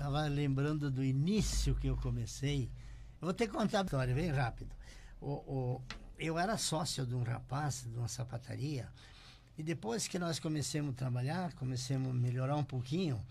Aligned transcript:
Tava 0.00 0.22
lembrando 0.22 0.90
do 0.90 1.04
início 1.04 1.74
que 1.74 1.86
eu 1.86 1.94
comecei. 1.94 2.70
Eu 3.20 3.26
vou 3.26 3.34
ter 3.34 3.46
que 3.46 3.52
contar 3.52 3.80
a 3.80 3.84
história 3.84 4.14
bem 4.14 4.30
rápido. 4.30 4.74
O, 5.20 5.32
o, 5.32 5.82
eu 6.18 6.38
era 6.38 6.56
sócio 6.56 7.04
de 7.04 7.14
um 7.14 7.22
rapaz, 7.22 7.86
de 7.86 7.98
uma 7.98 8.08
sapataria, 8.08 8.88
e 9.58 9.62
depois 9.62 10.08
que 10.08 10.18
nós 10.18 10.38
começamos 10.38 10.92
a 10.92 10.96
trabalhar, 10.96 11.52
começamos 11.52 12.08
a 12.08 12.14
melhorar 12.14 12.56
um 12.56 12.64
pouquinho, 12.64 13.22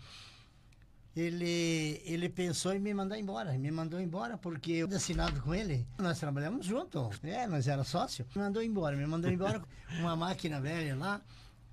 ele, 1.16 2.00
ele 2.04 2.28
pensou 2.28 2.72
em 2.72 2.78
me 2.78 2.94
mandar 2.94 3.18
embora. 3.18 3.52
Me 3.58 3.72
mandou 3.72 4.00
embora 4.00 4.38
porque 4.38 4.70
eu 4.70 4.86
assinado 4.94 5.40
com 5.42 5.52
ele. 5.52 5.84
Nós 5.98 6.20
trabalhamos 6.20 6.64
junto. 6.64 7.10
É, 7.24 7.48
nós 7.48 7.66
era 7.66 7.82
sócio. 7.82 8.24
Me 8.32 8.42
mandou 8.42 8.62
embora. 8.62 8.96
Me 8.96 9.06
mandou 9.06 9.28
embora 9.28 9.60
uma 9.98 10.14
máquina 10.14 10.60
velha 10.60 10.94
lá 10.94 11.20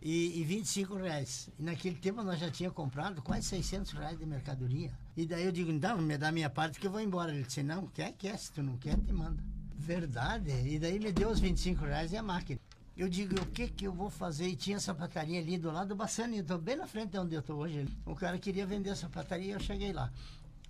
e, 0.01 0.39
e 0.39 0.43
25 0.43 0.95
reais. 0.95 1.49
E 1.57 1.63
naquele 1.63 1.95
tempo 1.95 2.23
nós 2.23 2.39
já 2.39 2.49
tinha 2.51 2.71
comprado 2.71 3.21
quase 3.21 3.47
600 3.47 3.91
reais 3.91 4.17
de 4.17 4.25
mercadoria. 4.25 4.91
E 5.15 5.25
daí 5.25 5.45
eu 5.45 5.51
digo, 5.51 5.71
então, 5.71 5.97
me 5.97 6.17
dá 6.17 6.29
a 6.29 6.31
minha 6.31 6.49
parte 6.49 6.79
que 6.79 6.87
eu 6.87 6.91
vou 6.91 7.01
embora. 7.01 7.33
Ele 7.33 7.43
disse, 7.43 7.63
não, 7.63 7.87
quer, 7.87 8.13
quer. 8.13 8.37
Se 8.37 8.51
tu 8.51 8.61
não 8.61 8.77
quer, 8.77 8.97
te 8.97 9.11
manda. 9.11 9.43
Verdade. 9.75 10.51
E 10.51 10.79
daí 10.79 10.99
me 10.99 11.11
deu 11.11 11.29
os 11.29 11.39
25 11.39 11.85
reais 11.85 12.11
e 12.11 12.17
a 12.17 12.23
máquina. 12.23 12.59
Eu 12.95 13.07
digo, 13.07 13.39
o 13.39 13.45
que 13.47 13.67
que 13.67 13.85
eu 13.85 13.93
vou 13.93 14.09
fazer? 14.09 14.47
E 14.47 14.55
tinha 14.55 14.79
sapataria 14.79 15.39
ali 15.39 15.55
do 15.57 15.69
lado 15.69 15.89
do 15.89 15.95
Bassani, 15.95 16.39
eu 16.39 16.43
tô 16.43 16.57
bem 16.57 16.75
na 16.75 16.87
frente 16.87 17.11
de 17.11 17.19
onde 17.19 17.35
eu 17.35 17.43
tô 17.43 17.55
hoje. 17.55 17.87
O 18.03 18.15
cara 18.15 18.39
queria 18.39 18.65
vender 18.65 18.89
a 18.89 18.95
sapataria, 18.95 19.53
eu 19.53 19.59
cheguei 19.59 19.93
lá. 19.93 20.11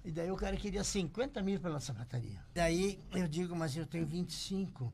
E 0.04 0.12
daí 0.12 0.30
o 0.30 0.36
cara 0.36 0.58
queria 0.58 0.84
50 0.84 1.42
mil 1.42 1.58
pela 1.60 1.80
sapataria. 1.80 2.40
Daí 2.54 3.00
eu 3.14 3.28
digo, 3.30 3.56
mas 3.56 3.78
eu 3.78 3.86
tenho 3.86 4.06
25. 4.06 4.92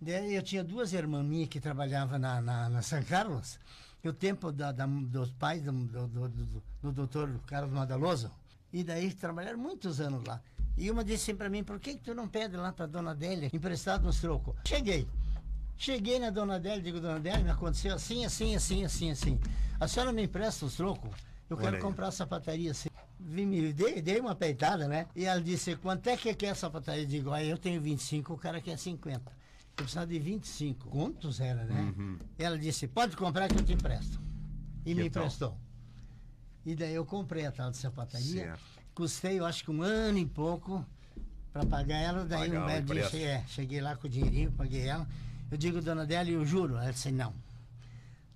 Daí 0.00 0.34
eu 0.34 0.42
tinha 0.42 0.62
duas 0.62 0.92
irmãs 0.92 1.24
minhas 1.24 1.48
que 1.48 1.60
trabalhavam 1.60 2.18
na, 2.18 2.40
na, 2.40 2.68
na 2.68 2.82
São 2.82 3.02
Carlos. 3.02 3.58
E 4.04 4.08
o 4.08 4.12
tempo 4.12 4.52
da, 4.52 4.70
da, 4.72 4.86
dos 4.86 5.30
pais 5.32 5.62
do, 5.62 5.72
do, 5.72 6.06
do, 6.06 6.28
do, 6.28 6.62
do 6.82 6.92
doutor 6.92 7.40
Carlos 7.46 7.72
Madaloso. 7.72 8.30
E 8.72 8.84
daí 8.84 9.12
trabalharam 9.12 9.58
muitos 9.58 10.00
anos 10.00 10.22
lá. 10.24 10.40
E 10.76 10.90
uma 10.90 11.02
disse 11.02 11.30
assim 11.30 11.36
para 11.36 11.48
mim, 11.48 11.64
por 11.64 11.80
que, 11.80 11.94
que 11.94 12.04
tu 12.04 12.14
não 12.14 12.28
pede 12.28 12.56
lá 12.56 12.72
para 12.72 12.86
dona 12.86 13.12
Adélia 13.12 13.50
emprestado 13.52 14.06
uns 14.06 14.20
trocos? 14.20 14.54
Cheguei. 14.66 15.08
Cheguei 15.78 16.18
na 16.18 16.30
dona 16.30 16.56
Adélia, 16.56 16.82
digo, 16.82 17.00
dona 17.00 17.16
Adélia, 17.16 17.42
me 17.42 17.50
aconteceu 17.50 17.94
assim, 17.94 18.24
assim, 18.24 18.54
assim, 18.54 18.84
assim, 18.84 19.10
assim. 19.10 19.40
A 19.80 19.88
senhora 19.88 20.12
me 20.12 20.24
empresta 20.24 20.66
os 20.66 20.76
trocos? 20.76 21.10
Eu 21.48 21.56
quero 21.56 21.78
comprar 21.80 22.08
a 22.08 22.12
sapataria 22.12 22.72
assim. 22.72 22.88
Me 23.18 23.72
dei, 23.72 24.02
dei 24.02 24.20
uma 24.20 24.34
peitada, 24.34 24.86
né? 24.86 25.06
E 25.14 25.24
ela 25.24 25.40
disse, 25.40 25.76
quanto 25.76 26.08
é 26.08 26.16
que 26.16 26.34
quer 26.34 26.50
a 26.50 26.54
sapataria? 26.54 27.02
Eu 27.02 27.06
digo, 27.06 27.30
ah, 27.30 27.42
eu 27.42 27.56
tenho 27.56 27.80
25, 27.80 28.34
o 28.34 28.38
cara 28.38 28.60
quer 28.60 28.76
50. 28.76 29.32
Eu 29.78 29.84
precisava 29.84 30.06
de 30.06 30.18
25. 30.18 30.88
Quantos 30.88 31.38
era, 31.38 31.64
né? 31.64 31.94
Uhum. 31.96 32.18
Ela 32.38 32.58
disse, 32.58 32.88
pode 32.88 33.16
comprar 33.16 33.48
que 33.48 33.58
eu 33.58 33.62
te 33.62 33.74
empresto. 33.74 34.18
E 34.86 34.94
Que 34.94 35.02
me 35.02 35.10
tal? 35.10 35.24
emprestou. 35.24 35.58
E 36.64 36.74
daí 36.74 36.94
eu 36.94 37.04
comprei 37.04 37.44
a 37.46 37.52
tal 37.52 37.70
de 37.70 37.76
sapataria. 37.76 38.44
Certo. 38.46 38.62
Custei, 38.94 39.38
eu 39.38 39.44
acho 39.44 39.62
que 39.62 39.70
um 39.70 39.82
ano 39.82 40.18
e 40.18 40.24
pouco 40.24 40.84
para 41.52 41.66
pagar 41.66 41.98
ela. 41.98 42.24
Daí 42.24 42.48
Pagar 42.48 42.60
um 42.60 42.64
o 42.64 42.66
belo 42.66 42.86
dia 42.86 43.08
cheguei, 43.10 43.26
é, 43.26 43.44
cheguei 43.46 43.80
lá 43.80 43.96
com 43.96 44.06
o 44.06 44.10
dinheirinho, 44.10 44.50
paguei 44.52 44.88
ela. 44.88 45.06
Eu 45.50 45.58
digo, 45.58 45.80
dona 45.82 46.02
Adélia, 46.02 46.32
eu 46.32 46.44
juro. 46.46 46.76
Ela 46.76 46.92
disse, 46.92 47.12
não. 47.12 47.34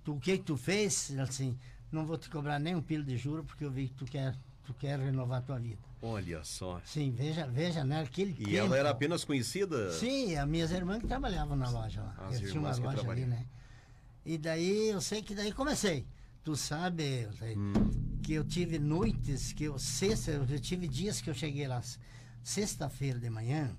Tu, 0.03 0.13
o 0.13 0.19
que 0.19 0.37
que 0.37 0.43
tu 0.43 0.55
fez? 0.55 1.11
Ela 1.11 1.25
disse, 1.27 1.55
não 1.91 2.05
vou 2.05 2.17
te 2.17 2.29
cobrar 2.29 2.59
nem 2.59 2.75
um 2.75 2.81
pilo 2.81 3.03
de 3.03 3.17
juro, 3.17 3.43
porque 3.43 3.65
eu 3.65 3.71
vi 3.71 3.87
que 3.87 3.95
tu 3.95 4.05
quer, 4.05 4.35
tu 4.63 4.73
quer 4.75 4.99
renovar 4.99 5.39
a 5.39 5.41
tua 5.41 5.59
vida. 5.59 5.81
Olha 6.01 6.43
só. 6.43 6.81
Sim, 6.83 7.11
veja, 7.11 7.45
veja, 7.47 7.83
né? 7.83 8.01
Aquele 8.01 8.31
E 8.31 8.35
tempo. 8.45 8.49
ela 8.57 8.77
era 8.77 8.89
apenas 8.89 9.23
conhecida? 9.23 9.91
Sim, 9.91 10.35
as 10.35 10.47
minhas 10.47 10.71
irmãs 10.71 10.99
que 10.99 11.07
trabalhavam 11.07 11.55
na 11.55 11.69
loja 11.69 12.01
lá. 12.01 12.15
As 12.27 12.41
eu 12.41 12.49
tinha 12.49 12.59
uma 12.61 12.75
loja 12.75 13.09
ali, 13.11 13.25
né? 13.25 13.45
E 14.25 14.37
daí 14.37 14.89
eu 14.89 14.99
sei 15.01 15.21
que 15.21 15.35
daí 15.35 15.51
comecei. 15.51 16.05
Tu 16.43 16.55
sabe 16.55 17.27
sei, 17.37 17.55
Hum. 17.55 17.73
que 18.23 18.33
eu 18.33 18.43
tive 18.43 18.79
noites, 18.79 19.53
que 19.53 19.65
eu 19.65 19.77
sexta, 19.77 20.31
eu 20.31 20.59
tive 20.59 20.87
dias 20.87 21.21
que 21.21 21.29
eu 21.29 21.33
cheguei 21.35 21.67
lá 21.67 21.81
sexta-feira 22.43 23.19
de 23.19 23.29
manhã 23.29 23.75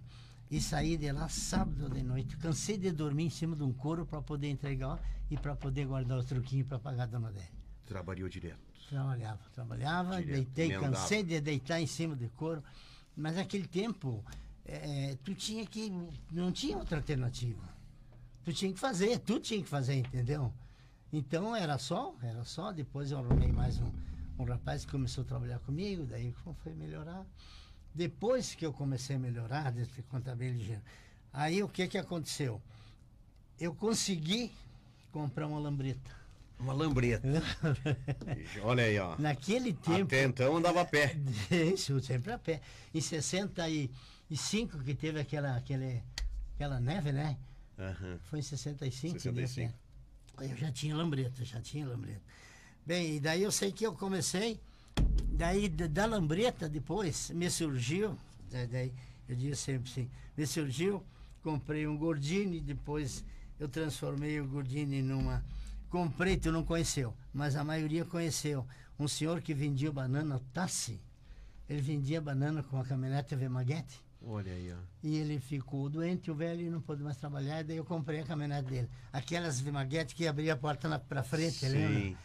e 0.49 0.61
saí 0.61 0.97
de 0.97 1.11
lá 1.11 1.29
sábado 1.29 1.89
de 1.91 2.03
noite. 2.05 2.37
Cansei 2.37 2.79
de 2.79 2.93
dormir 2.93 3.25
em 3.25 3.31
cima 3.31 3.57
de 3.57 3.65
um 3.65 3.73
couro 3.73 4.07
para 4.07 4.23
poder 4.23 4.49
entregar 4.49 5.01
e 5.29 5.37
para 5.37 5.57
poder 5.57 5.87
guardar 5.87 6.19
os 6.19 6.25
truquinhos 6.25 6.69
para 6.69 6.79
pagar 6.79 7.05
a 7.05 7.07
dona 7.07 7.29
Adélia. 7.29 7.49
Trabalhou 7.85 8.29
direto. 8.29 8.72
Trabalhava, 8.93 9.41
trabalhava, 9.55 10.17
Direto, 10.17 10.35
deitei, 10.35 10.67
emendava. 10.67 10.97
cansei 10.97 11.23
de 11.23 11.41
deitar 11.41 11.81
em 11.81 11.87
cima 11.87 12.15
de 12.15 12.29
couro, 12.29 12.63
mas 13.17 13.37
naquele 13.37 13.67
tempo 13.67 14.23
eh, 14.67 15.17
tu 15.25 15.35
tinha 15.35 15.65
que. 15.65 15.91
não 16.31 16.53
tinha 16.53 16.77
outra 16.77 16.99
alternativa. 16.99 17.67
Tu 18.45 18.53
tinha 18.53 18.71
que 18.71 18.79
fazer, 18.79 19.19
tu 19.21 19.41
tinha 19.41 19.63
que 19.63 19.69
fazer, 19.69 19.95
entendeu? 19.95 20.53
Então 21.11 21.57
era 21.57 21.79
só, 21.79 22.15
era 22.23 22.45
só, 22.45 22.71
depois 22.71 23.11
eu 23.11 23.19
arrumei 23.19 23.51
mais 23.51 23.79
um, 23.81 23.91
um 24.39 24.45
rapaz 24.45 24.85
que 24.85 24.91
começou 24.91 25.25
a 25.25 25.27
trabalhar 25.27 25.59
comigo, 25.61 26.05
daí 26.05 26.35
foi 26.63 26.75
melhorar. 26.75 27.25
Depois 27.95 28.55
que 28.55 28.67
eu 28.67 28.75
comecei 28.75 29.17
a 29.17 29.19
melhorar, 29.19 29.73
de 29.73 29.87
contabilidade, 30.03 30.83
aí 31.33 31.63
o 31.63 31.69
que 31.69 31.89
que 31.89 31.97
aconteceu? 31.97 32.61
Eu 33.59 33.75
consegui 33.75 34.53
comprar 35.11 35.47
uma 35.47 35.59
lambreta. 35.59 36.22
Uma 36.63 36.73
lambreta. 36.73 37.27
Olha 38.63 38.85
aí, 38.85 38.99
ó. 38.99 39.17
Naquele 39.19 39.73
tempo. 39.73 40.03
Até 40.05 40.25
então 40.25 40.57
andava 40.57 40.81
a 40.83 40.85
pé. 40.85 41.17
Isso, 41.75 41.99
sempre 42.01 42.33
a 42.33 42.39
pé. 42.39 42.61
Em 42.95 43.01
65 43.01 44.79
que 44.79 44.95
teve 44.95 45.21
aquela, 45.21 45.57
aquele, 45.57 46.01
aquela 46.55 46.79
neve, 46.81 47.13
né? 47.13 47.37
Aham. 47.79 48.19
Foi 48.31 48.39
em 48.39 48.43
65. 48.43 49.19
65. 49.21 49.73
né? 50.39 50.49
Eu 50.51 50.57
já 50.57 50.71
tinha 50.71 50.97
lambreta, 50.97 51.45
já 51.45 51.61
tinha 51.61 51.87
lambreta. 51.87 52.21
Bem, 52.87 53.17
e 53.17 53.21
daí 53.21 53.43
eu 53.43 53.53
sei 53.53 53.71
que 53.71 53.85
eu 53.87 53.95
comecei, 53.95 54.59
daí 55.29 55.69
da, 55.69 55.87
da 55.87 56.07
lambreta 56.07 56.69
depois 56.69 57.31
me 57.31 57.49
surgiu, 57.51 58.19
da- 58.51 58.67
daí 58.67 58.93
eu 59.29 59.37
digo 59.37 59.55
sempre 59.55 59.91
assim, 59.91 60.11
me 60.37 60.47
surgiu, 60.47 61.03
comprei 61.43 61.87
um 61.87 61.97
Gordini, 61.97 62.61
depois 62.61 63.25
eu 63.61 63.69
transformei 63.69 64.41
o 64.41 64.47
Gordini 64.47 65.03
numa. 65.03 65.45
Comprei, 65.97 66.39
tu 66.39 66.51
não 66.51 66.65
conheceu, 66.65 67.15
mas 67.35 67.55
a 67.55 67.63
maioria 67.63 68.03
conheceu. 68.03 68.67
Um 68.99 69.07
senhor 69.07 69.43
que 69.43 69.53
vendia 69.53 69.93
banana, 69.93 70.41
Tassi, 70.51 70.99
ele 71.69 71.83
vendia 71.83 72.19
banana 72.19 72.63
com 72.63 72.81
a 72.81 72.85
caminhonete 72.85 73.37
Vemaguete. 73.37 74.01
Olha 74.25 74.51
aí, 74.53 74.73
ó. 74.73 74.77
E 75.03 75.17
ele 75.19 75.39
ficou 75.39 75.91
doente, 75.91 76.31
o 76.31 76.35
velho, 76.35 76.63
e 76.63 76.71
não 76.71 76.81
pôde 76.81 77.03
mais 77.03 77.19
trabalhar, 77.19 77.61
e 77.61 77.65
daí 77.65 77.77
eu 77.77 77.85
comprei 77.85 78.21
a 78.21 78.25
caminhonete 78.25 78.71
dele. 78.71 78.89
Aquelas 79.13 79.61
Vemaguete 79.61 80.15
que 80.15 80.27
abria 80.27 80.55
a 80.55 80.57
porta 80.57 80.89
na, 80.89 80.99
pra 80.99 81.23
frente, 81.23 81.69
lembra? 81.69 82.01
Sim. 82.01 82.17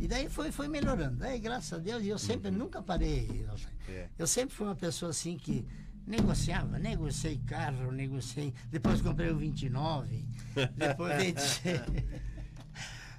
E 0.00 0.06
daí 0.06 0.28
foi, 0.28 0.52
foi 0.52 0.68
melhorando. 0.68 1.16
Daí, 1.16 1.40
graças 1.40 1.72
a 1.72 1.78
Deus, 1.82 2.04
e 2.04 2.08
eu 2.10 2.18
sempre 2.18 2.52
nunca 2.52 2.80
parei. 2.80 3.44
eu- 3.44 3.92
É. 3.92 4.08
Eu 4.16 4.26
sempre 4.28 4.54
fui 4.54 4.68
uma 4.68 4.76
pessoa 4.76 5.10
assim 5.10 5.36
que 5.36 5.66
negociava, 6.06 6.78
negociei 6.78 7.38
carro, 7.44 7.90
negociei. 7.90 8.54
Depois 8.70 9.00
comprei 9.02 9.30
o 9.30 9.36
29, 9.36 10.24
depois 10.76 11.16
vendi, 11.16 12.04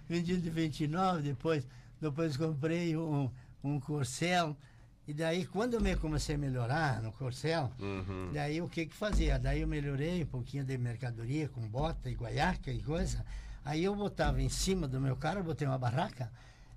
vendi 0.08 0.38
de 0.38 0.50
29, 0.50 1.22
depois, 1.22 1.68
depois 2.00 2.36
comprei 2.38 2.96
um, 2.98 3.30
um 3.64 3.80
Corcel. 3.80 4.56
E 5.08 5.14
daí, 5.14 5.46
quando 5.46 5.76
eu 5.76 5.82
me 5.82 5.96
comecei 5.96 6.34
a 6.36 6.38
melhorar 6.38 7.02
no 7.02 7.12
Corcel, 7.12 7.72
Uhum. 7.80 8.32
daí 8.34 8.60
o 8.62 8.68
que 8.68 8.88
que 8.88 8.96
fazia? 8.96 9.38
Daí 9.38 9.62
eu 9.62 9.68
melhorei 9.68 10.24
um 10.24 10.26
pouquinho 10.26 10.64
de 10.64 10.78
mercadoria 10.78 11.48
com 11.50 11.62
bota 11.68 12.10
e 12.10 12.16
guaiaca 12.16 12.72
e 12.72 12.82
coisa. 12.82 13.24
Aí 13.64 13.84
eu 13.84 13.96
botava 13.96 14.42
em 14.42 14.50
cima 14.50 14.88
do 14.88 15.00
meu 15.00 15.16
carro, 15.16 15.44
botei 15.44 15.68
uma 15.68 15.78
barraca 15.78 16.32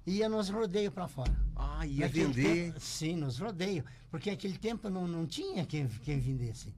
e 0.06 0.16
ia 0.18 0.28
nos 0.28 0.48
rodeios 0.50 0.92
para 0.92 1.08
fora. 1.08 1.34
Ah, 1.56 1.86
ia 1.86 2.06
Naquele 2.06 2.26
vender. 2.26 2.64
tempo- 2.66 2.80
sim, 2.80 3.16
nos 3.16 3.38
rodeios. 3.38 3.84
Porque 4.10 4.30
naquele 4.30 4.56
tempo 4.58 4.88
não, 4.90 5.06
não 5.06 5.26
tinha 5.26 5.64
quem, 5.66 5.86
quem 5.86 6.18
vendesse. 6.20 6.74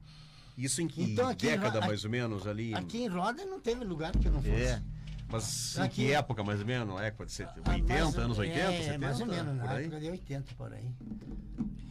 Isso 0.58 0.82
em 0.82 0.88
que 0.88 1.02
Então, 1.02 1.30
em 1.30 1.34
década 1.36 1.80
Ro- 1.80 1.86
mais 1.86 2.04
ou 2.04 2.10
menos 2.10 2.46
ali? 2.46 2.74
Aqui 2.74 2.98
em 2.98 3.08
Roda 3.08 3.44
não 3.46 3.60
teve 3.60 3.84
lugar 3.84 4.12
que 4.12 4.28
não 4.28 4.42
fosse. 4.42 4.50
É. 4.62 4.82
Mas 5.30 5.76
em 5.78 5.82
Aqui- 5.82 6.06
que 6.06 6.12
época 6.12 6.42
mais 6.42 6.60
ou 6.60 6.66
menos? 6.66 7.00
É, 7.00 7.14
ser 7.28 7.44
Ah, 7.44 7.70
80, 7.70 8.02
mais- 8.02 8.16
anos 8.18 8.38
80, 8.38 8.58
é, 8.58 8.82
70? 8.82 8.98
mais 8.98 9.20
ou 9.20 9.26
menos, 9.26 9.56
na 9.56 9.70
aí? 9.70 9.84
época 9.84 10.00
de 10.00 10.10
80 10.10 10.54
por 10.56 10.72
aí. 10.72 10.90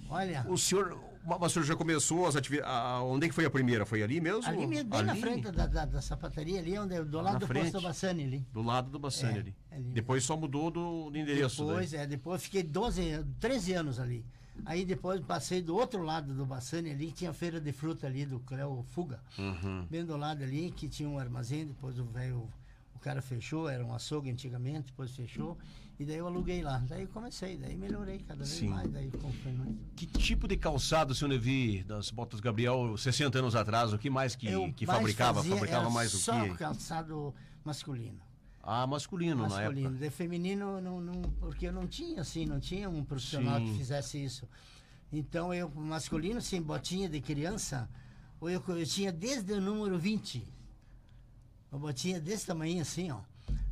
Olha, 0.10 0.44
O 0.50 0.58
senhor, 0.58 1.00
mas 1.24 1.40
o 1.44 1.50
senhor 1.50 1.66
já 1.66 1.75
começou 1.75 2.25
as 2.28 2.36
atividades. 2.36 2.74
Onde 3.04 3.28
é 3.28 3.30
que 3.30 3.36
foi 3.36 3.46
a 3.46 3.50
primeira? 3.50 3.86
Foi 3.86 4.02
ali 4.02 4.19
mesmo? 4.19 4.44
ali 4.46 4.66
mesmo, 4.66 4.90
bem 4.90 5.04
na 5.04 5.12
Ali? 5.12 5.22
frente 5.22 5.52
da, 5.52 5.68
da, 5.68 5.86
da 5.86 6.02
sapataria 6.02 6.60
ali, 6.60 6.78
onde, 6.80 7.00
do 7.04 7.22
lado 7.22 7.34
na 7.34 7.40
do 7.40 7.48
frente. 7.48 7.72
posto 7.72 7.84
Bassani 7.88 8.24
ali. 8.24 8.48
Do 8.52 8.62
lado 8.63 8.90
do 8.90 8.98
Bassani 9.00 9.38
É, 9.38 9.42
ali. 9.42 9.56
ali 9.72 9.84
Depois 9.94 10.24
só 10.24 10.36
mudou 10.36 10.72
do, 10.72 11.12
do 11.12 11.18
endereço. 11.18 11.63
Depois, 11.63 11.92
daí. 11.92 12.02
é, 12.02 12.08
depois 12.08 12.42
fiquei 12.42 12.63
12, 12.63 13.24
13 13.40 13.74
anos 13.74 14.00
ali. 14.00 14.25
Aí 14.66 14.84
depois 14.84 15.22
passei 15.22 15.62
do 15.62 15.74
outro 15.75 16.02
lado 16.04 16.34
do 16.34 16.46
Bassani 16.46 16.90
ali, 16.90 17.12
tinha 17.12 17.30
a 17.30 17.34
feira 17.34 17.62
de 17.62 17.72
fruta 17.72 18.08
ali 18.08 18.25
do 18.25 18.40
Cleo 18.42 18.84
Fuga. 18.90 19.22
Uhum. 19.38 19.86
Bem 19.90 20.04
do 20.04 20.18
lado 20.18 20.44
ali, 20.44 20.72
que 20.72 20.90
tinha 20.90 21.08
um 21.08 21.18
armazém, 21.19 21.66
depois 21.68 21.98
o 22.00 22.04
velho, 22.04 22.50
o 23.00 23.01
cara 23.01 23.22
fechou, 23.22 23.69
era 23.69 23.84
um 23.84 23.94
açougue 23.96 24.30
antigamente, 24.30 24.88
depois 24.88 25.16
fechou. 25.16 25.57
E 25.98 26.06
daí 26.06 26.18
eu 26.18 26.28
aluguei 26.28 26.62
lá. 26.62 26.84
Daí 26.88 27.07
comecei, 27.07 27.57
daí 27.57 27.75
melhorei 27.78 28.19
cada 28.19 28.44
vez 28.44 28.50
Sim. 28.50 28.68
mais, 28.69 28.92
daí 28.92 29.10
comprei 29.10 29.54
mais. 29.54 29.74
Que 29.96 30.06
tipo 30.06 30.48
de 30.50 30.57
calçado, 30.57 31.16
senhor 31.16 31.31
Levi, 31.31 31.81
das 31.84 32.12
botas 32.12 32.42
Gabriel, 32.42 32.98
60 32.98 33.40
anos 33.40 33.56
atrás, 33.56 33.94
o 33.94 33.98
que 33.98 34.10
mais 34.10 34.36
que, 34.36 34.48
Eu 34.48 34.72
que 34.74 34.86
mais 34.86 35.00
fabricava? 35.00 35.42
fabricava 35.44 35.90
mais 35.90 36.13
o 36.13 36.18
só 36.18 36.44
quê? 36.44 36.54
calçado 36.56 37.34
masculino. 37.63 38.19
Ah, 38.62 38.86
masculino, 38.86 39.44
na 39.44 39.50
masculino. 39.50 39.88
época. 39.88 40.04
De 40.04 40.10
feminino, 40.10 40.81
não, 40.81 41.00
não, 41.00 41.22
porque 41.40 41.68
eu 41.68 41.74
não 41.74 41.88
tinha 41.88 42.22
assim, 42.22 42.46
não 42.46 42.60
tinha 42.60 42.90
um 42.90 43.04
profissional 43.04 43.60
Sim. 43.60 43.72
que 43.72 43.78
fizesse 43.78 44.22
isso. 44.24 44.48
Então 45.12 45.54
eu, 45.54 45.69
masculino, 45.69 46.42
sem 46.42 46.62
botinha 46.62 47.07
de 47.07 47.22
criança, 47.22 47.90
eu, 48.42 48.50
eu 48.68 48.86
tinha 48.86 49.12
desde 49.12 49.54
o 49.54 49.62
número 49.62 49.98
20. 49.98 50.46
Uma 51.71 51.80
botinha 51.80 52.19
desse 52.19 52.45
tamanho 52.45 52.81
assim, 52.81 53.12
ó. 53.12 53.19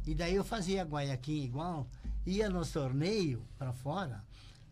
E 0.05 0.13
daí 0.13 0.35
eu 0.35 0.44
fazia 0.44 0.83
guaiaquinha 0.83 1.44
igual, 1.44 1.88
ia 2.25 2.49
nos 2.49 2.71
torneios 2.71 3.41
para 3.57 3.73
fora, 3.73 4.23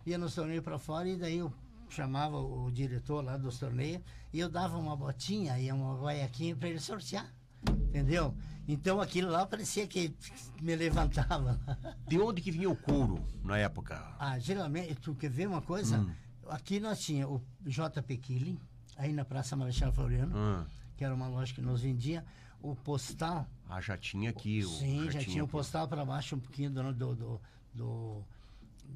ia 0.05 0.17
nos 0.17 0.33
torneios 0.35 0.63
para 0.63 0.77
fora 0.79 1.09
e 1.09 1.17
daí 1.17 1.37
eu 1.37 1.51
chamava 1.89 2.37
o 2.39 2.69
diretor 2.71 3.23
lá 3.23 3.35
dos 3.37 3.59
torneios 3.59 4.01
e 4.31 4.39
eu 4.39 4.49
dava 4.49 4.77
uma 4.77 4.95
botinha 4.95 5.59
e 5.59 5.71
uma 5.71 5.95
guaiaquinha 5.99 6.55
para 6.55 6.69
ele 6.69 6.79
sortear, 6.79 7.25
entendeu? 7.67 8.33
Então 8.67 8.99
aquilo 9.01 9.29
lá 9.29 9.45
parecia 9.45 9.85
que 9.87 10.15
me 10.61 10.75
levantava. 10.75 11.59
De 12.07 12.19
onde 12.19 12.41
que 12.41 12.51
vinha 12.51 12.69
o 12.69 12.75
couro 12.75 13.23
na 13.43 13.57
época? 13.57 14.01
Ah, 14.17 14.39
geralmente, 14.39 14.95
tu 14.95 15.13
quer 15.15 15.29
ver 15.29 15.47
uma 15.47 15.61
coisa? 15.61 15.99
Hum. 15.99 16.11
Aqui 16.49 16.79
nós 16.79 16.99
tinha 16.99 17.27
o 17.27 17.41
JP 17.63 18.17
Killing, 18.17 18.59
aí 18.97 19.11
na 19.11 19.25
Praça 19.25 19.55
Marechal 19.55 19.91
Floriano, 19.91 20.31
Ah, 20.35 20.65
que 20.95 21.03
era 21.03 21.13
uma 21.13 21.27
loja 21.27 21.53
que 21.53 21.61
nos 21.61 21.81
vendia, 21.81 22.23
o 22.71 22.75
postal, 22.75 23.47
ah, 23.69 23.81
já 23.81 23.97
tinha 23.97 24.29
aqui. 24.29 24.63
o- 24.63 24.69
sim, 24.69 25.09
já, 25.11 25.19
tinha 25.19 25.43
o 25.43 25.45
aqui. 25.45 25.51
postal 25.51 25.87
para 25.87 26.03
baixo 26.05 26.35
um 26.35 26.39
pouquinho 26.39 26.69
do, 26.71 26.93
do, 26.93 27.15
do, 27.15 27.41
do, 27.73 28.23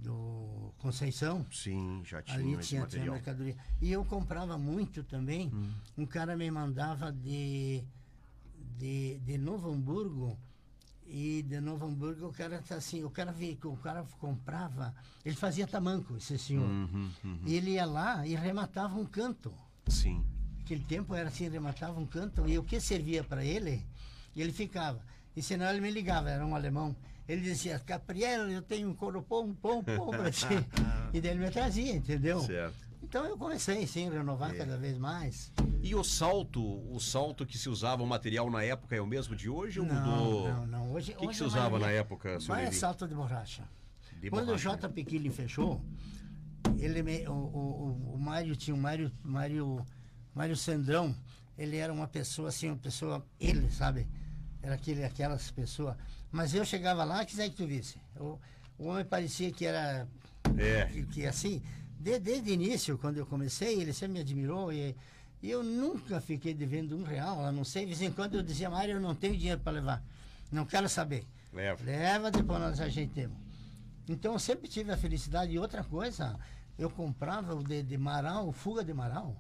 do 0.01 0.73
Conceição. 0.79 1.45
Sim, 1.51 2.01
já 2.05 2.21
tinha 2.21 2.37
Ali 2.37 2.45
tinha, 2.51 2.61
tinha 2.61 2.81
material. 2.81 3.13
mercadoria. 3.15 3.55
E 3.81 3.91
eu 3.91 4.03
comprava 4.05 4.57
muito 4.57 5.03
também. 5.03 5.49
Hum. 5.53 5.71
Um 5.97 6.05
cara 6.05 6.35
me 6.37 6.49
mandava 6.51 7.11
de, 7.11 7.83
de, 8.77 9.17
de 9.19 9.37
Novo 9.37 9.71
Hamburgo. 9.71 10.37
E 11.11 11.41
de 11.41 11.59
Novo 11.59 11.87
Hamburgo 11.87 12.27
o 12.27 12.31
cara 12.31 12.61
tá 12.61 12.75
assim, 12.75 13.03
o 13.03 13.09
cara 13.09 13.31
veio, 13.31 13.57
o 13.63 13.77
cara 13.77 14.05
comprava, 14.19 14.93
ele 15.25 15.35
fazia 15.35 15.65
tamanco, 15.65 16.15
esse 16.17 16.37
senhor. 16.37 16.69
Uhum, 16.69 17.09
uhum. 17.23 17.39
E 17.47 17.55
ele 17.55 17.71
ia 17.71 17.85
lá 17.85 18.27
e 18.27 18.35
rematava 18.35 18.95
um 18.95 19.05
canto. 19.07 19.51
Sim. 19.87 20.23
Aquele 20.69 20.83
tempo 20.85 21.15
era 21.15 21.29
assim, 21.29 21.49
rematava 21.49 21.99
um 21.99 22.05
canto. 22.05 22.47
E 22.47 22.55
o 22.59 22.63
que 22.63 22.79
servia 22.79 23.23
para 23.23 23.43
ele, 23.43 23.83
ele 24.37 24.53
ficava. 24.53 25.01
E 25.35 25.41
senão 25.41 25.67
ele 25.67 25.81
me 25.81 25.89
ligava, 25.89 26.29
era 26.29 26.45
um 26.45 26.55
alemão. 26.55 26.95
Ele 27.27 27.41
dizia, 27.41 27.79
Capriel, 27.79 28.51
eu 28.51 28.61
tenho 28.61 28.87
um 28.87 28.93
coropom, 28.93 29.51
pom, 29.55 29.83
pom 29.83 30.11
para 30.11 30.29
ti. 30.29 30.45
e 31.11 31.19
daí 31.19 31.31
ele 31.31 31.39
me 31.43 31.49
trazia, 31.49 31.95
entendeu? 31.95 32.39
Certo. 32.41 32.75
Então 33.01 33.25
eu 33.25 33.35
comecei, 33.35 33.87
sim, 33.87 34.09
a 34.09 34.11
renovar 34.11 34.53
É. 34.53 34.57
cada 34.59 34.77
vez 34.77 34.95
mais. 34.99 35.51
E 35.81 35.95
o 35.95 36.03
salto, 36.03 36.61
o 36.93 36.99
salto 36.99 37.47
que 37.47 37.57
se 37.57 37.67
usava, 37.67 38.03
o 38.03 38.07
material 38.07 38.47
na 38.51 38.61
época 38.63 38.95
é 38.95 39.01
o 39.01 39.07
mesmo 39.07 39.35
de 39.35 39.49
hoje 39.49 39.79
ou 39.79 39.87
não, 39.87 39.95
mudou? 39.95 40.49
não, 40.53 40.67
não. 40.67 40.91
Hoje, 40.91 41.13
O 41.13 41.21
que, 41.21 41.27
que 41.29 41.35
se 41.35 41.41
a 41.41 41.47
usava 41.47 41.79
na 41.79 41.89
época, 41.89 42.39
seu 42.39 42.49
Vai 42.53 42.65
Levi? 42.65 42.75
salto 42.75 43.07
de 43.07 43.15
borracha. 43.15 43.63
De 44.21 44.29
Quando 44.29 44.45
borracha, 44.47 44.69
o 44.71 44.77
JP 44.77 45.03
Killing 45.03 45.31
fechou, 45.31 45.83
ele 46.77 47.01
me- 47.01 47.27
o, 47.27 47.31
o, 47.31 47.33
o, 48.11 48.13
o 48.13 48.19
Mário 48.19 48.55
tinha 48.55 48.75
o 48.75 48.77
Mário, 48.79 49.11
Mário, 49.23 49.83
Mário 50.33 50.55
Sandrão, 50.55 51.15
ele 51.57 51.77
era 51.77 51.91
uma 51.91 52.07
pessoa 52.07 52.49
assim, 52.49 52.67
uma 52.69 52.77
pessoa, 52.77 53.25
ele, 53.39 53.69
sabe? 53.71 54.07
Era 54.61 54.75
aquele, 54.75 55.03
aquelas 55.03 55.49
pessoas. 55.51 55.95
Mas 56.31 56.53
eu 56.53 56.63
chegava 56.65 57.03
lá, 57.03 57.25
quiser 57.25 57.49
que 57.49 57.55
tu 57.55 57.65
visse. 57.67 57.97
O, 58.17 58.37
o 58.77 58.85
homem 58.87 59.03
parecia 59.05 59.51
que 59.51 59.65
era 59.65 60.07
É. 60.57 60.85
que, 60.85 61.03
que 61.05 61.25
assim, 61.25 61.61
de- 61.99 62.19
desde 62.19 62.51
o 62.51 62.53
início, 62.53 62.97
quando 62.97 63.17
eu 63.17 63.25
comecei, 63.25 63.81
ele 63.81 63.91
sempre 63.93 64.13
me 64.15 64.19
admirou 64.21 64.71
e, 64.71 64.95
e 65.41 65.49
eu 65.49 65.63
nunca 65.63 66.21
fiquei 66.21 66.53
devendo 66.53 66.95
um 66.97 67.03
real, 67.03 67.43
a 67.45 67.51
não 67.51 67.63
sei, 67.63 67.83
de 67.85 67.93
vez 67.95 68.01
em 68.01 68.11
quando 68.11 68.35
eu 68.35 68.43
dizia, 68.43 68.69
Mário, 68.69 68.95
eu 68.95 69.01
não 69.01 69.15
tenho 69.15 69.35
dinheiro 69.37 69.59
para 69.61 69.71
levar, 69.73 70.03
não 70.51 70.65
quero 70.65 70.87
saber. 70.87 71.25
Leva. 71.51 71.83
Leva, 71.83 72.29
depois 72.31 72.59
nós 72.59 72.79
ajeitemos. 72.79 73.35
Então 74.07 74.33
eu 74.33 74.39
sempre 74.39 74.67
tive 74.67 74.91
a 74.91 74.97
felicidade. 74.97 75.51
E 75.51 75.57
outra 75.59 75.83
coisa, 75.83 76.39
eu 76.77 76.89
comprava 76.89 77.55
o 77.55 77.63
de, 77.63 77.81
de 77.83 77.97
Marau, 77.97 78.47
o 78.49 78.51
Fuga 78.51 78.83
de 78.83 78.93
Marau. 78.93 79.35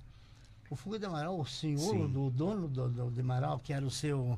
O 0.69 0.75
Fuga 0.75 0.99
de 0.99 1.07
Marau, 1.07 1.39
o 1.39 1.45
senhor 1.45 1.79
Sim. 1.79 2.07
do 2.07 2.29
dono 2.29 2.67
do, 2.67 2.87
do, 2.89 3.11
de 3.11 3.23
Marau, 3.23 3.59
que 3.59 3.73
era 3.73 3.85
o 3.85 3.89
seu. 3.89 4.37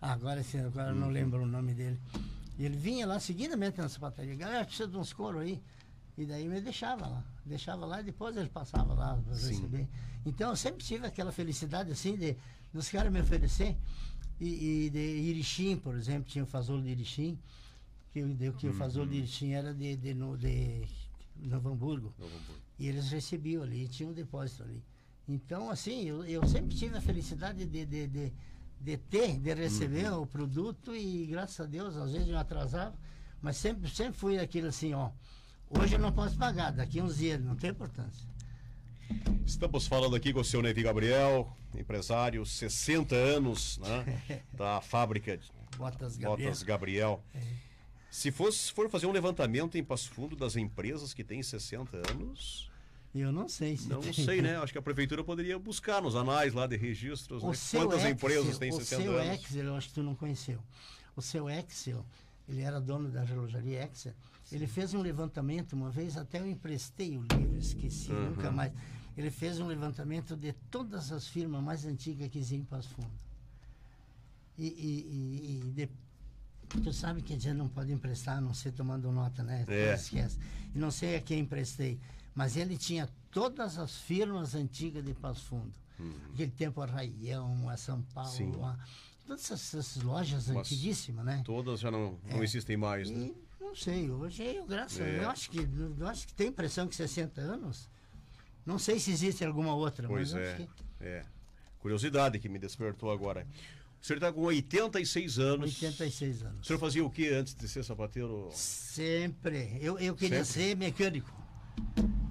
ah, 0.00 0.12
agora 0.12 0.42
agora 0.66 0.92
Uhum. 0.92 1.00
não 1.00 1.08
lembro 1.10 1.42
o 1.42 1.46
nome 1.46 1.74
dele. 1.74 1.98
E 2.58 2.64
ele 2.64 2.76
vinha 2.76 3.06
lá 3.06 3.20
seguidamente 3.20 3.78
na 3.78 3.88
sapataria. 3.88 4.34
Galera, 4.34 4.64
precisa 4.64 4.88
de 4.88 4.96
uns 4.96 5.12
couro 5.12 5.38
aí. 5.40 5.62
E 6.16 6.24
daí 6.24 6.48
me 6.48 6.58
deixava 6.62 7.06
lá. 7.06 7.22
Deixava 7.44 7.84
lá 7.84 8.00
e 8.00 8.04
depois 8.04 8.34
ele 8.36 8.48
passava 8.48 8.94
lá 8.94 9.16
para 9.22 9.34
receber. 9.34 9.86
Então 10.24 10.48
eu 10.50 10.56
sempre 10.56 10.82
tive 10.82 11.06
aquela 11.06 11.30
felicidade 11.30 11.92
assim 11.92 12.16
de 12.16 12.34
dos 12.72 12.88
caras 12.88 13.12
me 13.12 13.20
oferecer. 13.20 13.76
E, 14.40 14.86
e 14.86 14.90
de 14.90 14.98
Irixim, 14.98 15.76
por 15.76 15.94
exemplo, 15.94 16.24
tinha 16.24 16.44
o 16.44 16.46
Fazolo 16.46 16.82
de 16.82 16.88
Irixim, 16.90 17.38
que, 18.12 18.22
o- 18.22 18.34
de- 18.34 18.52
que 18.52 18.66
o 18.68 18.72
Fazolo 18.72 19.04
Uhum. 19.04 19.10
de 19.12 19.16
Irixim 19.18 19.50
era 19.52 19.74
de, 19.74 19.94
de, 19.96 20.14
no- 20.14 20.36
de 20.38 20.86
Novo 21.36 21.68
Hamburgo. 21.68 22.14
Novo 22.18 22.34
Hamburgo. 22.34 22.60
E 22.78 22.86
eles 22.88 23.10
recebiam 23.10 23.62
ali, 23.62 23.86
tinha 23.88 24.08
um 24.08 24.12
depósito 24.14 24.62
ali. 24.62 24.82
Então, 25.28 25.70
assim, 25.70 26.04
eu, 26.04 26.24
eu 26.24 26.46
sempre 26.46 26.74
tive 26.76 26.96
a 26.96 27.00
felicidade 27.00 27.66
de, 27.66 27.84
de, 27.84 28.06
de, 28.06 28.32
de 28.80 28.96
ter, 28.96 29.38
de 29.38 29.54
receber 29.54 30.10
Uhum. 30.12 30.22
o 30.22 30.26
produto 30.26 30.94
e 30.94 31.26
graças 31.26 31.60
a 31.60 31.66
Deus, 31.68 31.96
às 31.96 32.12
vezes 32.12 32.28
eu 32.28 32.38
atrasava, 32.38 32.94
mas 33.42 33.56
sempre, 33.56 33.90
sempre 33.90 34.18
fui 34.18 34.38
aquilo 34.38 34.68
assim, 34.68 34.94
ó. 34.94 35.10
Hoje 35.68 35.94
eu 35.94 35.98
não 35.98 36.12
posso 36.12 36.36
pagar, 36.38 36.70
daqui 36.70 37.00
uns 37.02 37.16
dias, 37.16 37.40
não 37.42 37.56
tem 37.56 37.70
importância. 37.70 38.28
Estamos 39.44 39.86
falando 39.86 40.14
aqui 40.16 40.32
com 40.32 40.40
o 40.40 40.44
seu 40.44 40.62
Nevi 40.62 40.82
Gabriel, 40.82 41.56
empresário, 41.74 42.44
60 42.46 43.14
anos, 43.14 43.78
né? 43.78 44.42
da 44.54 44.80
fábrica 44.80 45.38
Botas 45.76 46.16
Gabriel. 46.16 46.48
Botas 46.50 46.62
Gabriel. 46.62 47.24
Se 48.10 48.30
fosse, 48.30 48.72
for 48.72 48.88
fazer 48.88 49.06
um 49.06 49.12
levantamento 49.12 49.76
em 49.76 49.84
Passo 49.84 50.08
Fundo 50.10 50.34
das 50.36 50.56
empresas 50.56 51.12
que 51.12 51.22
têm 51.22 51.42
60 51.42 51.96
anos, 52.12 52.70
Eu 53.20 53.32
não 53.32 53.48
sei 53.48 53.76
se 53.76 53.88
não 53.88 54.00
tem. 54.00 54.12
sei, 54.12 54.40
né? 54.42 54.56
Acho 54.62 54.72
que 54.72 54.78
a 54.78 54.82
prefeitura 54.82 55.22
poderia 55.24 55.58
buscar 55.58 56.00
nos 56.02 56.14
anais 56.16 56.52
lá 56.54 56.66
de 56.66 56.76
registros 56.76 57.42
O 57.42 57.48
né? 57.48 57.54
seu 57.54 57.80
quantas 57.82 57.98
Excel, 58.00 58.10
empresas 58.12 58.58
têm 58.58 58.70
o 58.70 58.76
60 58.78 59.02
seu 59.02 59.16
anos. 59.18 59.34
Excel, 59.40 59.64
eu 59.64 59.76
acho 59.76 59.88
que 59.88 59.94
tu 59.94 60.02
não 60.02 60.14
conheceu. 60.14 60.58
O 61.16 61.22
seu 61.22 61.48
Excel, 61.48 62.04
ele 62.48 62.60
era 62.62 62.80
dono 62.80 63.08
da 63.10 63.22
relojaria 63.22 63.84
Excel. 63.84 64.12
Ele 64.52 64.66
fez 64.66 64.94
um 64.94 65.00
levantamento 65.02 65.72
uma 65.72 65.90
vez, 65.90 66.16
até 66.16 66.38
eu 66.40 66.46
emprestei 66.46 67.16
o 67.18 67.22
livro, 67.22 67.58
esqueci, 67.58 68.12
Uhum. 68.12 68.30
nunca 68.30 68.50
mais. 68.50 68.72
Ele 69.16 69.30
fez 69.30 69.58
um 69.58 69.66
levantamento 69.66 70.36
de 70.36 70.52
todas 70.70 71.10
as 71.10 71.26
firmas 71.26 71.62
mais 71.62 71.84
antigas 71.84 72.28
que 72.28 72.38
existem 72.38 72.60
em 72.60 72.64
Passo 72.64 72.88
Fundo. 72.90 73.10
E, 74.58 74.66
e, 74.66 74.70
e, 74.70 75.68
e 75.68 75.70
de- 75.72 75.88
tu 76.82 76.92
sabe 76.92 77.22
que 77.22 77.32
a 77.32 77.38
gente 77.38 77.52
não 77.54 77.68
pode 77.68 77.92
emprestar, 77.92 78.38
a 78.38 78.40
não 78.40 78.54
ser 78.54 78.72
tomando 78.72 79.10
nota, 79.12 79.42
né? 79.42 79.64
É. 79.68 79.94
Esquece. 79.94 80.38
E 80.74 80.78
não 80.78 80.90
sei 80.90 81.16
a 81.16 81.20
quem 81.20 81.40
emprestei, 81.40 81.98
mas 82.36 82.56
ele 82.56 82.76
tinha 82.76 83.08
todas 83.30 83.78
as 83.78 83.96
firmas 83.96 84.54
antigas 84.54 85.02
de 85.02 85.14
Passo 85.14 85.46
Fundo. 85.46 85.74
Aquele 86.34 86.50
tempo 86.50 86.82
a 86.82 86.86
Raião, 86.86 87.70
a 87.70 87.76
São 87.78 88.02
Paulo, 88.02 88.64
a, 88.66 88.78
todas 89.26 89.44
essas, 89.50 89.74
essas 89.74 90.02
lojas 90.02 90.48
Mas 90.48 90.58
antiguíssimas, 90.58 91.24
né? 91.24 91.42
Todas 91.42 91.80
já 91.80 91.90
não, 91.90 92.18
não 92.30 92.44
existem 92.44 92.76
mais, 92.76 93.10
né? 93.10 93.30
E 93.30 93.46
não 93.58 93.74
sei, 93.74 94.10
hoje 94.10 94.42
eu, 94.42 94.66
graças 94.66 95.00
a 95.00 95.04
É. 95.04 95.24
Eu 95.24 95.30
acho 95.30 95.50
que 95.50 95.58
eu 95.98 96.06
acho 96.06 96.26
que 96.26 96.34
tem 96.34 96.48
impressão 96.48 96.86
que 96.86 96.94
60 96.94 97.40
anos. 97.40 97.88
Não 98.66 98.78
sei 98.78 98.98
se 98.98 99.10
existe 99.10 99.42
alguma 99.42 99.74
outra, 99.74 100.06
Pois 100.06 100.34
mas 100.34 100.42
é, 100.42 100.54
que 100.56 100.68
é. 101.00 101.24
Curiosidade 101.78 102.38
que 102.38 102.48
me 102.48 102.58
despertou 102.58 103.10
agora. 103.10 103.46
O 104.02 104.04
senhor 104.04 104.18
está 104.18 104.30
com 104.30 104.42
86 104.42 105.38
anos. 105.38 105.82
86 105.82 106.42
O 106.42 106.46
anos. 106.46 106.66
senhor 106.66 106.78
fazia 106.78 107.04
o 107.04 107.10
que 107.10 107.28
antes 107.28 107.54
de 107.54 107.66
ser 107.66 107.82
sapateiro? 107.84 108.50
Sempre. 108.52 109.78
Eu, 109.80 109.98
eu 109.98 110.14
queria 110.14 110.44
Sempre? 110.44 110.68
ser 110.68 110.76
mecânico. 110.76 111.32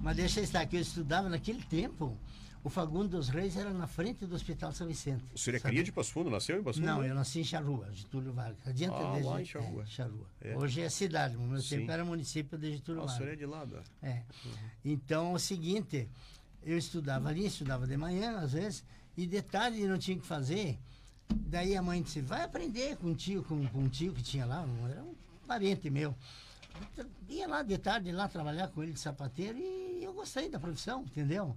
Mas 0.06 0.14
deixa 0.16 0.38
eu 0.38 0.44
estar 0.44 0.60
aqui, 0.60 0.76
eu 0.76 0.80
estudava 0.82 1.28
naquele 1.28 1.60
tempo. 1.64 2.16
O 2.62 2.70
Fagundo 2.70 3.08
dos 3.16 3.28
Reis 3.28 3.56
era 3.56 3.72
na 3.72 3.88
frente 3.88 4.24
do 4.24 4.36
Hospital 4.36 4.70
São 4.70 4.86
Vicente. 4.86 5.24
O 5.34 5.38
senhor 5.38 5.56
é 5.56 5.58
cria 5.60 5.82
de 5.82 5.90
Passo 5.90 6.12
Fundo? 6.12 6.30
Nasceu 6.30 6.60
em 6.60 6.62
Passo 6.62 6.78
Fundo? 6.78 6.86
Não, 6.86 7.04
eu 7.04 7.12
nasci 7.12 7.40
em 7.40 7.44
Charrua, 7.44 7.88
Getúlio 7.92 8.32
Vargas. 8.32 8.56
Adianta 8.68 8.96
Ah, 8.98 9.18
de 9.18 9.24
lá 9.24 9.42
em 9.42 9.44
Charrua. 9.44 9.82
É, 9.82 9.86
Charrua. 9.86 10.26
É. 10.40 10.56
Hoje 10.56 10.80
é 10.80 10.88
cidade, 10.88 11.34
no 11.34 11.42
meu 11.48 11.60
Sim. 11.60 11.78
tempo 11.80 11.90
era 11.90 12.04
município 12.04 12.56
de 12.56 12.70
Getúlio 12.76 13.02
Ah, 13.02 13.06
o 13.06 13.08
senhor 13.08 13.18
Vargas. 13.26 13.34
é 13.34 13.36
de 13.36 13.46
lá, 13.46 13.64
da- 13.64 13.82
É. 14.00 14.22
Então, 14.84 15.32
é 15.32 15.34
o 15.34 15.38
seguinte, 15.40 16.08
eu 16.62 16.78
estudava 16.78 17.28
ali, 17.28 17.44
estudava 17.44 17.84
de 17.84 17.96
manhã, 17.96 18.38
às 18.38 18.52
vezes, 18.52 18.84
e 19.16 19.26
de 19.26 19.42
tarde 19.42 19.84
não 19.88 19.98
tinha 19.98 20.16
o 20.16 20.20
que 20.20 20.26
fazer. 20.26 20.78
Daí 21.34 21.76
a 21.76 21.82
mãe 21.82 22.00
disse, 22.00 22.20
vai 22.20 22.42
aprender 22.44 22.96
com 22.96 23.08
um 23.08 23.14
tio, 23.14 23.42
com, 23.42 23.66
com 23.66 23.80
um 23.80 23.88
tio 23.88 24.12
que 24.12 24.22
tinha 24.22 24.46
lá, 24.46 24.64
era 24.88 25.02
um 25.02 25.14
parente 25.48 25.90
meu. 25.90 26.14
Ia 27.28 27.48
lá 27.48 27.62
de 27.62 27.76
tarde 27.78 28.12
lá 28.12 28.28
trabalhar 28.28 28.68
com 28.68 28.82
ele 28.82 28.92
de 28.92 29.00
sapateiro 29.00 29.58
e 29.58 30.02
eu 30.02 30.12
gostei 30.12 30.48
da 30.48 30.58
profissão, 30.58 31.02
entendeu? 31.02 31.56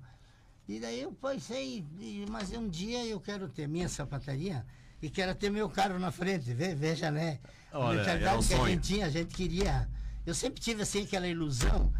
E 0.67 0.79
daí 0.79 1.01
eu 1.01 1.11
pensei, 1.11 1.85
mas 2.29 2.51
um 2.51 2.67
dia 2.67 3.05
eu 3.05 3.19
quero 3.19 3.47
ter 3.49 3.67
minha 3.67 3.87
sapataria 3.89 4.65
e 5.01 5.09
quero 5.09 5.33
ter 5.35 5.49
meu 5.49 5.69
carro 5.69 5.97
na 5.99 6.11
frente, 6.11 6.53
ve- 6.53 6.75
veja, 6.75 7.09
né? 7.09 7.39
Olha, 7.71 7.93
a 7.93 7.95
mentalidade 7.97 8.37
um 8.37 8.47
que 8.47 8.53
a 8.53 8.57
sonho. 8.57 8.71
gente 8.73 8.81
tinha, 8.87 9.05
a 9.05 9.09
gente 9.09 9.33
queria. 9.35 9.89
Eu 10.25 10.33
sempre 10.35 10.59
tive 10.61 10.81
assim 10.83 11.03
aquela 11.03 11.27
ilusão 11.27 11.91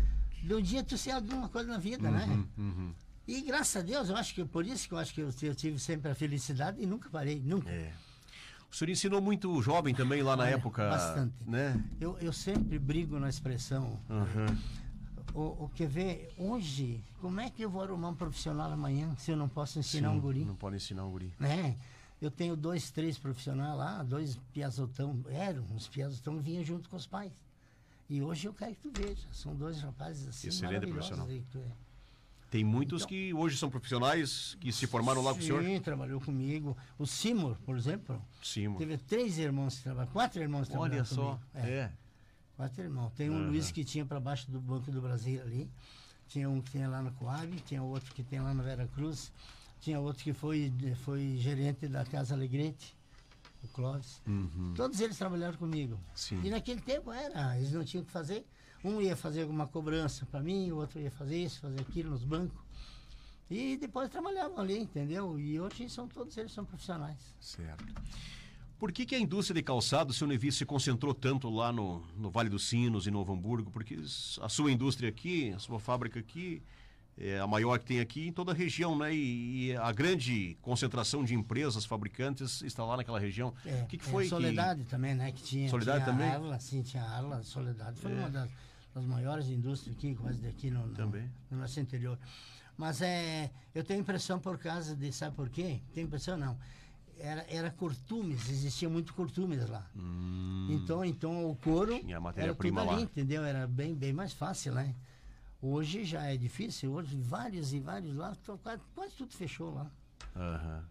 de 0.43 0.53
um 0.53 0.61
dia 0.61 0.83
tu 0.83 0.97
ser 0.97 1.11
alguma 1.11 1.49
coisa 1.49 1.69
na 1.71 1.77
vida, 1.77 2.09
né? 2.11 2.25
Uhum, 2.25 2.47
uhum. 2.57 2.93
E 3.27 3.41
graças 3.41 3.75
a 3.77 3.81
Deus, 3.85 4.09
eu 4.09 4.15
acho 4.15 4.33
que 4.33 4.43
por 4.45 4.65
isso 4.65 4.87
que 4.87 4.93
eu 4.93 4.97
acho 4.97 5.13
que 5.13 5.21
eu, 5.21 5.29
eu 5.43 5.55
tive 5.55 5.77
sempre 5.79 6.11
a 6.11 6.15
felicidade 6.15 6.81
e 6.81 6.85
nunca 6.85 7.09
parei, 7.09 7.39
nunca. 7.39 7.69
É. 7.69 7.91
O 8.71 8.75
senhor 8.75 8.91
ensinou 8.91 9.19
muito 9.21 9.61
jovem 9.61 9.93
também 9.95 10.21
lá 10.21 10.35
na 10.37 10.43
Olha, 10.43 10.51
época. 10.51 10.89
bastante. 10.89 11.33
Né? 11.45 11.83
Eu, 11.99 12.17
eu 12.19 12.31
sempre 12.31 12.77
brigo 12.77 13.19
na 13.19 13.27
expressão. 13.27 13.99
Uhum. 14.09 14.57
o, 15.33 15.65
o 15.65 15.71
quer 15.75 15.87
ver, 15.87 16.29
hoje, 16.37 17.03
como 17.19 17.39
é 17.39 17.49
que 17.49 17.61
eu 17.63 17.69
vou 17.69 17.81
arrumar 17.83 18.09
um 18.09 18.15
profissional 18.15 18.71
amanhã 18.71 19.15
se 19.17 19.31
eu 19.31 19.37
não 19.37 19.49
posso 19.49 19.79
ensinar 19.79 20.11
Sim, 20.11 20.17
um 20.17 20.19
guri? 20.21 20.45
Não 20.45 20.55
pode 20.55 20.75
ensinar 20.75 21.03
um 21.05 21.11
guri. 21.11 21.33
né? 21.39 21.75
Eu 22.21 22.29
tenho 22.29 22.55
dois, 22.55 22.91
três 22.91 23.17
profissionais 23.17 23.77
lá, 23.77 24.03
dois 24.03 24.37
piazotão, 24.53 25.23
eram 25.29 25.63
uns 25.73 25.87
piazotão 25.87 26.35
que 26.37 26.43
vinham 26.43 26.63
junto 26.63 26.89
com 26.89 26.97
os 26.97 27.07
pais. 27.07 27.31
E 28.09 28.21
hoje 28.21 28.47
eu 28.47 28.53
quero 28.53 28.75
que 28.75 28.81
tu 28.81 28.91
veja, 28.93 29.25
são 29.31 29.55
dois 29.55 29.79
rapazes 29.81 30.27
assim 30.27 30.49
Excelente 30.49 30.73
maravilhosos 30.87 31.09
profissional. 31.11 31.69
Tem 32.49 32.63
muitos 32.63 33.05
que 33.05 33.31
hoje 33.33 33.57
são 33.57 33.69
profissionais 33.69 34.57
que 34.59 34.71
se 34.71 34.87
formaram 34.87 35.21
lá 35.21 35.33
com 35.33 35.39
o 35.39 35.43
senhor. 35.43 35.63
Sim, 35.63 35.79
trabalhou 35.79 36.19
comigo. 36.19 36.75
O 36.97 37.05
Simor, 37.05 37.55
por 37.65 37.77
exemplo, 37.77 38.19
Sim, 38.41 38.69
mo- 38.69 38.77
teve 38.79 38.97
três 38.97 39.37
irmãos 39.37 39.77
que 39.77 39.83
trabalharam, 39.83 40.11
quatro 40.11 40.41
irmãos 40.41 40.67
que 40.67 40.75
Olha 40.75 41.03
trabalharam 41.03 41.05
só. 41.05 41.35
comigo. 41.35 41.43
É, 41.53 41.69
É. 41.69 41.91
Quatro 42.55 42.83
irmãos. 42.83 43.11
Tem 43.13 43.29
um 43.29 43.35
Aham. 43.37 43.47
Luiz 43.49 43.71
que 43.71 43.83
tinha 43.85 44.03
para 44.05 44.19
baixo 44.19 44.49
do 44.51 44.59
Banco 44.59 44.91
do 44.91 44.99
Brasil 44.99 45.41
ali, 45.41 45.69
tinha 46.27 46.49
um 46.49 46.59
que 46.59 46.71
tinha 46.71 46.89
lá 46.89 47.01
no 47.01 47.11
Coab, 47.13 47.55
tinha 47.61 47.81
outro 47.83 48.13
que 48.13 48.23
tem 48.23 48.39
lá 48.41 48.53
na 48.53 48.61
Vera 48.63 48.87
Cruz, 48.95 49.31
tinha 49.79 49.99
outro 49.99 50.23
que 50.23 50.33
foi, 50.33 50.73
foi 51.05 51.37
gerente 51.37 51.87
da 51.87 52.03
Casa 52.03 52.33
Alegrete, 52.33 52.97
o 53.63 53.67
Clóvis. 53.67 54.21
Uhum. 54.27 54.73
Todos 54.75 54.99
eles 54.99 55.17
trabalharam 55.17 55.57
comigo. 55.57 55.99
Sim. 56.13 56.41
E 56.43 56.49
naquele 56.49 56.81
tempo 56.81 57.11
era, 57.11 57.57
eles 57.57 57.71
não 57.71 57.83
tinham 57.83 58.03
o 58.03 58.05
que 58.05 58.11
fazer. 58.11 58.45
Um 58.83 59.01
ia 59.01 59.15
fazer 59.15 59.41
alguma 59.41 59.67
cobrança 59.67 60.25
para 60.25 60.41
mim, 60.41 60.71
o 60.71 60.77
outro 60.77 60.99
ia 60.99 61.11
fazer 61.11 61.43
isso, 61.43 61.59
fazer 61.59 61.81
aquilo 61.81 62.11
nos 62.11 62.23
bancos. 62.23 62.57
E 63.49 63.77
depois 63.77 64.09
trabalhavam 64.09 64.59
ali, 64.59 64.77
entendeu? 64.77 65.39
E 65.39 65.59
hoje 65.59 65.89
são 65.89 66.07
todos 66.07 66.37
eles 66.37 66.51
são 66.51 66.63
profissionais. 66.63 67.17
Certo. 67.39 67.83
Por 68.77 68.93
que, 68.93 69.05
que 69.05 69.15
a 69.15 69.19
indústria 69.19 69.55
de 69.55 69.63
calçado, 69.63 70.13
seu 70.13 70.25
Nevi, 70.25 70.51
se 70.53 70.65
concentrou 70.65 71.13
tanto 71.13 71.49
lá 71.49 71.69
no, 71.69 72.01
no 72.15 72.29
Vale 72.29 72.47
dos 72.47 72.69
Sinos, 72.69 73.07
em 73.07 73.11
Novo 73.11 73.33
Hamburgo? 73.33 73.69
Porque 73.69 73.97
a 74.39 74.47
sua 74.47 74.71
indústria 74.71 75.09
aqui, 75.09 75.51
a 75.51 75.59
sua 75.59 75.79
fábrica 75.79 76.17
aqui, 76.17 76.61
é 77.21 77.37
a 77.39 77.45
maior 77.45 77.77
que 77.79 77.85
tem 77.85 77.99
aqui 77.99 78.27
em 78.27 78.31
toda 78.31 78.51
a 78.51 78.55
região, 78.55 78.97
né? 78.97 79.13
E, 79.13 79.67
e 79.71 79.75
a 79.75 79.91
grande 79.91 80.57
concentração 80.61 81.23
de 81.23 81.35
empresas, 81.35 81.83
fabricantes, 81.85 82.61
está 82.61 82.83
lá 82.85 82.95
naquela 82.97 83.19
região. 83.19 83.53
É, 83.65 83.83
o 83.83 83.87
que, 83.87 83.97
que 83.97 84.07
é, 84.07 84.11
foi 84.11 84.23
que... 84.23 84.29
Soledade 84.29 84.83
também, 84.85 85.13
né? 85.15 85.31
Que 85.31 85.43
tinha, 85.43 85.69
Soledade 85.69 86.03
tinha 86.05 86.13
também? 86.15 86.29
Arla, 86.29 86.59
sim, 86.59 86.81
tinha 86.81 87.03
Arla, 87.03 87.43
Soledade. 87.43 87.99
Foi 87.99 88.11
É. 88.11 88.15
uma 88.15 88.29
das, 88.29 88.49
das 88.95 89.05
maiores 89.05 89.47
indústrias 89.49 89.95
aqui, 89.97 90.15
quase 90.15 90.39
daqui 90.41 90.71
no, 90.71 90.87
no, 90.87 90.93
Também. 90.93 91.29
no 91.51 91.57
nosso 91.59 91.79
interior. 91.79 92.17
Mas 92.77 93.01
é, 93.01 93.51
eu 93.75 93.83
tenho 93.83 93.99
impressão 93.99 94.39
por 94.39 94.57
causa 94.57 94.95
de, 94.95 95.11
sabe 95.11 95.35
por 95.35 95.49
quê? 95.49 95.81
Tenho 95.93 96.07
impressão 96.07 96.37
não. 96.37 96.57
Era, 97.21 97.45
era 97.49 97.69
curtumes, 97.69 98.49
existia 98.49 98.87
muito 98.87 99.13
curtumes 99.13 99.67
lá. 99.69 99.85
Hum, 99.93 100.69
Então, 100.71 101.03
então 101.03 101.49
o 101.49 101.55
couro 101.57 101.99
Tinha 101.99 102.17
matéria-prima 102.21 102.79
ali, 102.81 102.91
lá. 102.95 103.01
entendeu? 103.01 103.43
Era 103.43 103.67
bem, 103.67 103.93
bem 103.93 104.13
mais 104.13 104.31
fácil, 104.31 104.73
né? 104.73 104.95
Hoje 105.61 106.05
já 106.05 106.23
é 106.23 106.37
difícil, 106.37 106.91
hoje 106.93 107.17
vários 107.17 107.73
e 107.73 107.79
vários 107.79 108.15
lá, 108.15 108.35
quase, 108.63 108.81
quase 108.95 109.13
tudo 109.15 109.33
fechou 109.33 109.73
lá. 109.73 109.91
aham. 110.35 110.85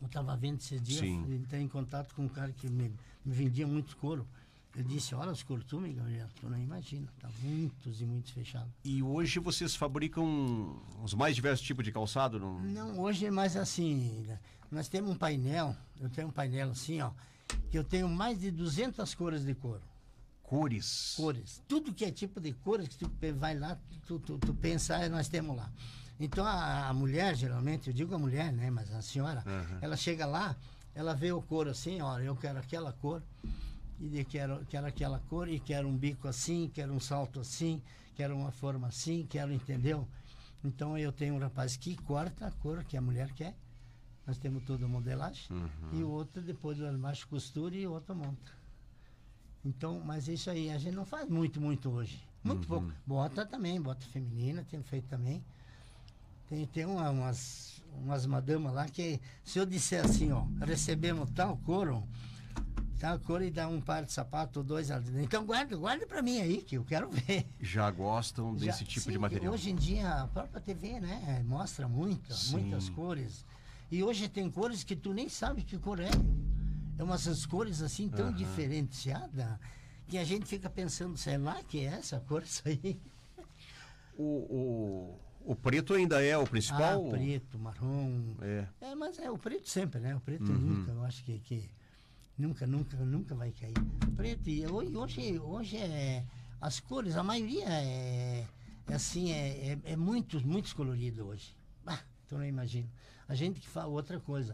Eu 0.00 0.06
estava 0.06 0.36
vendo 0.36 0.58
esses 0.58 0.82
dias, 0.82 0.98
Sim. 0.98 1.22
entrei 1.32 1.60
em 1.60 1.68
contato 1.68 2.12
com 2.14 2.24
um 2.24 2.28
cara 2.28 2.50
que 2.52 2.68
me, 2.68 2.92
me 3.24 3.32
vendia 3.32 3.66
muito 3.66 3.96
couro. 3.96 4.26
Eu 4.74 4.82
disse, 4.82 5.14
olha 5.14 5.30
os 5.30 5.42
curtumes, 5.44 5.94
Gabriel, 5.94 6.28
tu 6.40 6.48
não 6.48 6.58
imagina, 6.58 7.06
tá 7.20 7.28
muitos 7.40 8.00
e 8.00 8.04
muitos 8.06 8.32
fechados. 8.32 8.72
E 8.84 9.00
hoje 9.02 9.38
vocês 9.38 9.76
fabricam 9.76 10.80
os 11.04 11.14
mais 11.14 11.36
diversos 11.36 11.64
tipos 11.64 11.84
de 11.84 11.92
calçado? 11.92 12.40
Não? 12.40 12.58
Não, 12.60 12.98
hoje 13.00 13.26
é 13.26 13.30
mais 13.30 13.56
assim, 13.56 14.26
nós 14.70 14.88
temos 14.88 15.10
um 15.10 15.14
painel, 15.16 15.76
eu 16.00 16.08
tenho 16.10 16.28
um 16.28 16.32
painel 16.32 16.70
assim, 16.70 17.00
ó, 17.00 17.12
que 17.70 17.78
eu 17.78 17.84
tenho 17.84 18.08
mais 18.08 18.40
de 18.40 18.50
200 18.50 19.14
cores 19.14 19.44
de 19.44 19.54
couro. 19.54 19.82
Cores. 20.52 21.14
cores. 21.16 21.62
Tudo 21.66 21.94
que 21.94 22.04
é 22.04 22.10
tipo 22.10 22.38
de 22.38 22.52
cores 22.52 22.86
que 22.86 22.98
tu 22.98 23.10
vai 23.36 23.58
lá, 23.58 23.78
tu, 24.06 24.18
tu, 24.18 24.36
tu 24.36 24.52
pensar, 24.52 25.08
nós 25.08 25.26
temos 25.26 25.56
lá. 25.56 25.72
Então 26.20 26.44
a, 26.44 26.88
a 26.88 26.92
mulher, 26.92 27.34
geralmente, 27.34 27.88
eu 27.88 27.94
digo 27.94 28.14
a 28.14 28.18
mulher, 28.18 28.52
né? 28.52 28.70
Mas 28.70 28.92
a 28.92 29.00
senhora, 29.00 29.42
Aham. 29.46 29.78
ela 29.80 29.96
chega 29.96 30.26
lá, 30.26 30.54
ela 30.94 31.14
vê 31.14 31.32
o 31.32 31.40
couro 31.40 31.70
assim, 31.70 32.02
olha, 32.02 32.24
eu 32.24 32.36
quero 32.36 32.58
aquela 32.58 32.92
cor, 32.92 33.22
e 33.98 34.22
quero, 34.26 34.62
quero 34.66 34.86
aquela 34.86 35.18
cor, 35.20 35.48
e 35.48 35.58
quero 35.58 35.88
um 35.88 35.96
bico 35.96 36.28
assim, 36.28 36.70
quero 36.74 36.92
um 36.92 37.00
salto 37.00 37.40
assim, 37.40 37.80
quero 38.14 38.36
uma 38.36 38.52
forma 38.52 38.88
assim, 38.88 39.26
quero, 39.26 39.54
entendeu? 39.54 40.06
Então 40.62 40.98
eu 40.98 41.12
tenho 41.12 41.34
um 41.34 41.38
rapaz 41.38 41.78
que 41.78 41.96
corta 41.96 42.48
a 42.48 42.50
cor 42.50 42.84
que 42.84 42.94
a 42.98 43.00
mulher 43.00 43.32
quer. 43.32 43.56
Nós 44.26 44.36
temos 44.36 44.62
toda 44.64 44.84
a 44.84 44.88
modelagem. 44.88 45.46
Uhum. 45.50 45.98
E 45.98 46.04
o 46.04 46.10
outro 46.10 46.42
depois 46.42 46.76
do 46.76 46.92
macho 46.98 47.26
costura 47.26 47.74
e 47.74 47.86
o 47.86 47.92
outro 47.92 48.14
monta. 48.14 48.61
Então, 49.64 50.00
mas 50.04 50.26
isso 50.28 50.50
aí, 50.50 50.70
a 50.70 50.78
gente 50.78 50.94
não 50.94 51.04
faz 51.04 51.28
muito, 51.28 51.60
muito 51.60 51.90
hoje. 51.90 52.20
Muito 52.42 52.62
Uhum. 52.62 52.80
pouco. 52.80 52.92
Bota 53.06 53.46
também, 53.46 53.80
bota 53.80 54.04
feminina, 54.06 54.66
tenho 54.68 54.82
feito 54.82 55.06
também. 55.08 55.42
Tem, 56.48 56.66
tem 56.66 56.84
uma- 56.84 57.10
umas, 57.10 57.80
umas 58.02 58.26
madamas 58.26 58.74
lá 58.74 58.86
que, 58.86 59.20
se 59.44 59.58
eu 59.58 59.64
disser 59.66 60.04
assim, 60.04 60.32
ó, 60.32 60.44
recebemos 60.60 61.30
tal 61.30 61.56
couro, 61.58 62.02
tal 62.98 63.18
couro 63.20 63.44
e 63.44 63.50
dá 63.50 63.68
um 63.68 63.80
par 63.80 64.04
de 64.04 64.12
sapato 64.12 64.58
ou 64.58 64.64
dois, 64.64 64.90
então 65.22 65.46
guarda, 65.46 65.76
guarda 65.76 66.06
pra 66.06 66.20
mim 66.20 66.40
aí, 66.40 66.60
que 66.60 66.76
eu 66.76 66.84
quero 66.84 67.08
ver. 67.08 67.46
Já 67.60 67.88
gostam 67.90 68.58
Já- 68.58 68.66
desse 68.66 68.84
tipo 68.84 69.04
sim, 69.06 69.12
de 69.12 69.18
material? 69.18 69.54
Hoje 69.54 69.70
em 69.70 69.76
dia, 69.76 70.22
a 70.22 70.26
própria 70.26 70.60
TV, 70.60 70.98
né, 71.00 71.42
mostra 71.46 71.86
muito, 71.88 72.34
Sim. 72.34 72.52
muitas 72.58 72.88
cores. 72.88 73.44
E 73.90 74.02
hoje 74.02 74.28
tem 74.28 74.50
cores 74.50 74.82
que 74.82 74.96
tu 74.96 75.12
nem 75.14 75.28
sabe 75.28 75.62
que 75.62 75.78
cor 75.78 76.00
é. 76.00 76.10
É 76.98 77.02
umas 77.02 77.46
cores 77.46 77.80
assim 77.82 78.08
tão 78.08 78.26
Aham. 78.26 78.32
diferenciadas 78.36 79.58
que 80.08 80.18
a 80.18 80.24
gente 80.24 80.46
fica 80.46 80.68
pensando, 80.68 81.16
sei 81.16 81.38
lá, 81.38 81.62
que 81.64 81.80
é 81.80 81.84
essa 81.84 82.20
cor, 82.20 82.42
isso 82.42 82.62
aí. 82.66 83.00
O, 84.16 84.22
o, 85.46 85.52
o 85.52 85.56
preto 85.56 85.94
ainda 85.94 86.22
é 86.22 86.36
o 86.36 86.46
principal? 86.46 87.06
Ah, 87.06 87.10
preto, 87.10 87.58
marrom. 87.58 88.34
É. 88.42 88.66
É, 88.80 88.94
mas 88.94 89.18
é 89.18 89.30
o 89.30 89.38
preto 89.38 89.68
sempre, 89.68 90.00
né? 90.00 90.14
O 90.14 90.20
preto 90.20 90.52
Uhum. 90.52 90.58
nunca, 90.58 90.92
eu 90.92 91.02
acho 91.04 91.24
que, 91.24 91.38
que 91.40 91.70
nunca, 92.38 92.66
nunca, 92.66 92.96
nunca 92.98 93.34
vai 93.34 93.50
cair. 93.52 93.74
Preto, 94.16 94.48
e 94.50 94.66
hoje, 94.66 95.38
hoje, 95.38 95.76
é. 95.78 96.24
As 96.60 96.78
cores, 96.78 97.16
a 97.16 97.22
maioria 97.24 97.64
é, 97.68 98.46
é 98.86 98.94
assim, 98.94 99.32
é, 99.32 99.72
é, 99.72 99.78
é 99.92 99.96
muito, 99.96 100.46
muito 100.46 100.74
colorido 100.76 101.26
hoje. 101.26 101.56
Ah, 101.84 101.98
tu 102.28 102.36
não 102.36 102.44
imagina. 102.44 102.88
A 103.26 103.34
gente 103.34 103.58
que 103.58 103.68
fala 103.68 103.88
outra 103.88 104.20
coisa, 104.20 104.52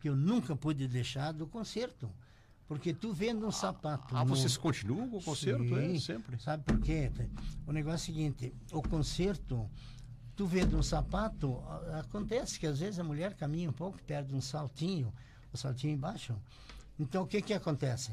que 0.00 0.08
eu 0.08 0.16
nunca 0.16 0.56
pude 0.56 0.88
deixar 0.88 1.32
do 1.32 1.46
concerto. 1.46 2.10
Porque 2.66 2.94
tu 2.94 3.12
vendo 3.12 3.46
um 3.46 3.50
sapato. 3.50 4.16
Ah, 4.16 4.24
no- 4.24 4.34
vocês 4.36 4.56
continuam 4.56 5.08
com 5.10 5.18
o 5.18 5.22
concerto? 5.22 5.62
Sim. 5.64 5.96
É, 5.96 5.98
sempre. 5.98 6.38
Sabe 6.40 6.62
por 6.64 6.78
quê? 6.80 7.10
O 7.66 7.72
negócio 7.72 7.94
é 7.94 8.12
o 8.12 8.14
seguinte, 8.14 8.54
o 8.72 8.80
concerto, 8.80 9.68
tu 10.36 10.46
vendo 10.46 10.78
um 10.78 10.82
sapato, 10.82 11.60
acontece 11.98 12.58
que 12.60 12.66
às 12.68 12.78
vezes 12.78 13.00
a 13.00 13.04
mulher 13.04 13.34
caminha 13.34 13.68
um 13.68 13.72
pouco, 13.72 14.00
perde 14.04 14.32
um 14.34 14.40
saltinho, 14.40 15.12
o 15.52 15.56
saltinho 15.56 15.94
embaixo. 15.94 16.34
Então 16.98 17.24
o 17.24 17.26
que 17.26 17.42
que 17.42 17.52
acontece? 17.52 18.12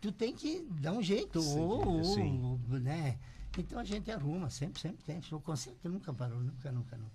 Tu 0.00 0.12
tem 0.12 0.32
que 0.34 0.64
dar 0.80 0.92
um 0.92 1.02
jeito, 1.02 1.40
Sim, 1.40 1.58
ou, 1.58 1.86
ou, 1.96 2.04
sim. 2.04 2.58
né? 2.80 3.18
Então 3.58 3.78
a 3.80 3.84
gente 3.84 4.08
arruma, 4.10 4.50
sempre, 4.50 4.80
sempre 4.80 5.02
tem. 5.04 5.20
O 5.32 5.40
concerto 5.40 5.88
nunca 5.88 6.12
parou, 6.14 6.38
nunca, 6.38 6.70
nunca, 6.70 6.96
nunca. 6.96 7.12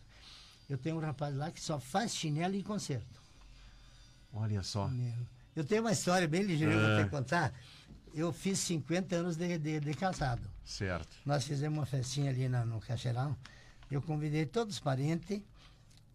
Eu 0.69 0.77
tenho 0.77 0.97
um 0.97 0.99
rapaz 0.99 1.33
lá 1.35 1.51
que 1.51 1.61
só 1.61 1.79
faz 1.79 2.13
chinelo 2.13 2.55
e 2.55 2.63
concerto. 2.63 3.18
Olha 4.33 4.61
só. 4.63 4.89
Eu 5.55 5.63
tenho 5.63 5.81
uma 5.81 5.91
história 5.91 6.27
bem 6.27 6.43
ligeira 6.43 6.73
Ah. 6.75 6.95
para 6.95 7.03
te 7.03 7.09
contar. 7.09 7.53
Eu 8.13 8.31
fiz 8.33 8.59
50 8.59 9.15
anos 9.15 9.35
de, 9.35 9.57
de, 9.57 9.79
de 9.79 9.93
casado. 9.93 10.41
Certo. 10.65 11.07
Nós 11.25 11.43
fizemos 11.45 11.77
uma 11.77 11.85
festinha 11.85 12.29
ali 12.31 12.47
na, 12.49 12.65
no 12.65 12.79
Cacheirão. 12.79 13.35
Eu 13.89 14.01
convidei 14.01 14.45
todos 14.45 14.75
os 14.75 14.79
parentes 14.79 15.41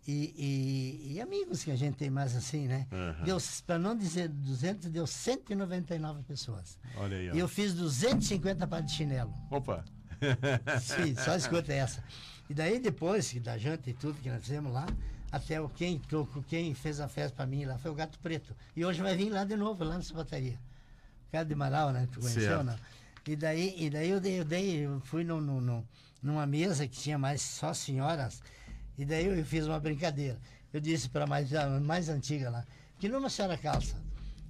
e, 0.06 0.34
e- 0.36 1.12
e 1.14 1.20
amigos 1.20 1.64
que 1.64 1.70
a 1.70 1.76
gente 1.76 1.96
tem 1.96 2.10
mais 2.10 2.34
assim, 2.36 2.66
né? 2.68 2.86
Aham. 2.92 3.24
Deu, 3.24 3.38
para 3.66 3.78
não 3.78 3.96
dizer 3.96 4.28
200, 4.28 4.88
deu 4.90 5.06
199 5.06 6.22
pessoas. 6.24 6.78
Olha 6.96 7.16
aí, 7.16 7.30
ó. 7.30 7.34
E 7.34 7.38
eu 7.38 7.48
fiz 7.48 7.74
250 7.74 8.66
pares 8.66 8.90
de 8.90 8.96
chinelo. 8.96 9.32
Opa. 9.50 9.84
Sim, 10.80 11.14
só 11.16 11.34
escuta 11.36 11.72
essa. 11.72 12.02
E 12.48 12.54
daí 12.54 12.78
depois 12.78 13.32
da 13.40 13.56
janta 13.58 13.90
e 13.90 13.94
tudo 13.94 14.18
que 14.20 14.28
nós 14.30 14.42
fizemos 14.42 14.72
lá, 14.72 14.86
até 15.34 15.60
o 15.60 15.68
quem 15.68 15.98
tocou, 15.98 16.42
quem 16.44 16.74
fez 16.74 17.00
a 17.00 17.08
festa 17.08 17.34
para 17.36 17.46
mim 17.46 17.64
lá 17.64 17.76
foi 17.78 17.90
o 17.90 17.94
Gato 17.94 18.18
Preto. 18.20 18.54
E 18.76 18.84
hoje 18.84 19.02
vai 19.02 19.16
vir 19.16 19.30
lá 19.30 19.44
de 19.44 19.56
novo, 19.56 19.82
lá 19.84 19.96
na 19.96 20.02
sapataria. 20.02 20.58
Cara 21.32 21.44
de 21.44 21.54
Marau, 21.54 21.90
né? 21.92 22.06
Tu 22.12 22.20
conheceu, 22.20 22.42
Certo. 22.42 22.64
não? 22.64 22.78
E 23.26 23.34
daí, 23.34 23.74
e 23.78 23.90
daí 23.90 24.10
eu 24.10 24.20
dei, 24.20 24.38
eu 24.40 24.44
dei, 24.44 24.86
eu 24.86 25.00
fui 25.00 25.24
no, 25.24 25.40
no- 25.40 25.60
no- 25.60 25.88
numa 26.22 26.46
mesa 26.46 26.86
que 26.86 26.96
tinha 26.96 27.18
mais 27.18 27.40
só 27.42 27.72
senhoras, 27.74 28.40
e 28.96 29.04
daí 29.04 29.26
eu 29.26 29.44
fiz 29.44 29.66
uma 29.66 29.80
brincadeira. 29.80 30.38
Eu 30.72 30.80
disse 30.80 31.08
para 31.08 31.24
a 31.24 31.26
mais, 31.26 31.50
mais 31.82 32.08
antiga 32.08 32.50
lá, 32.50 32.64
que 32.98 33.08
número 33.08 33.26
a 33.26 33.30
senhora 33.30 33.56
calça? 33.58 33.96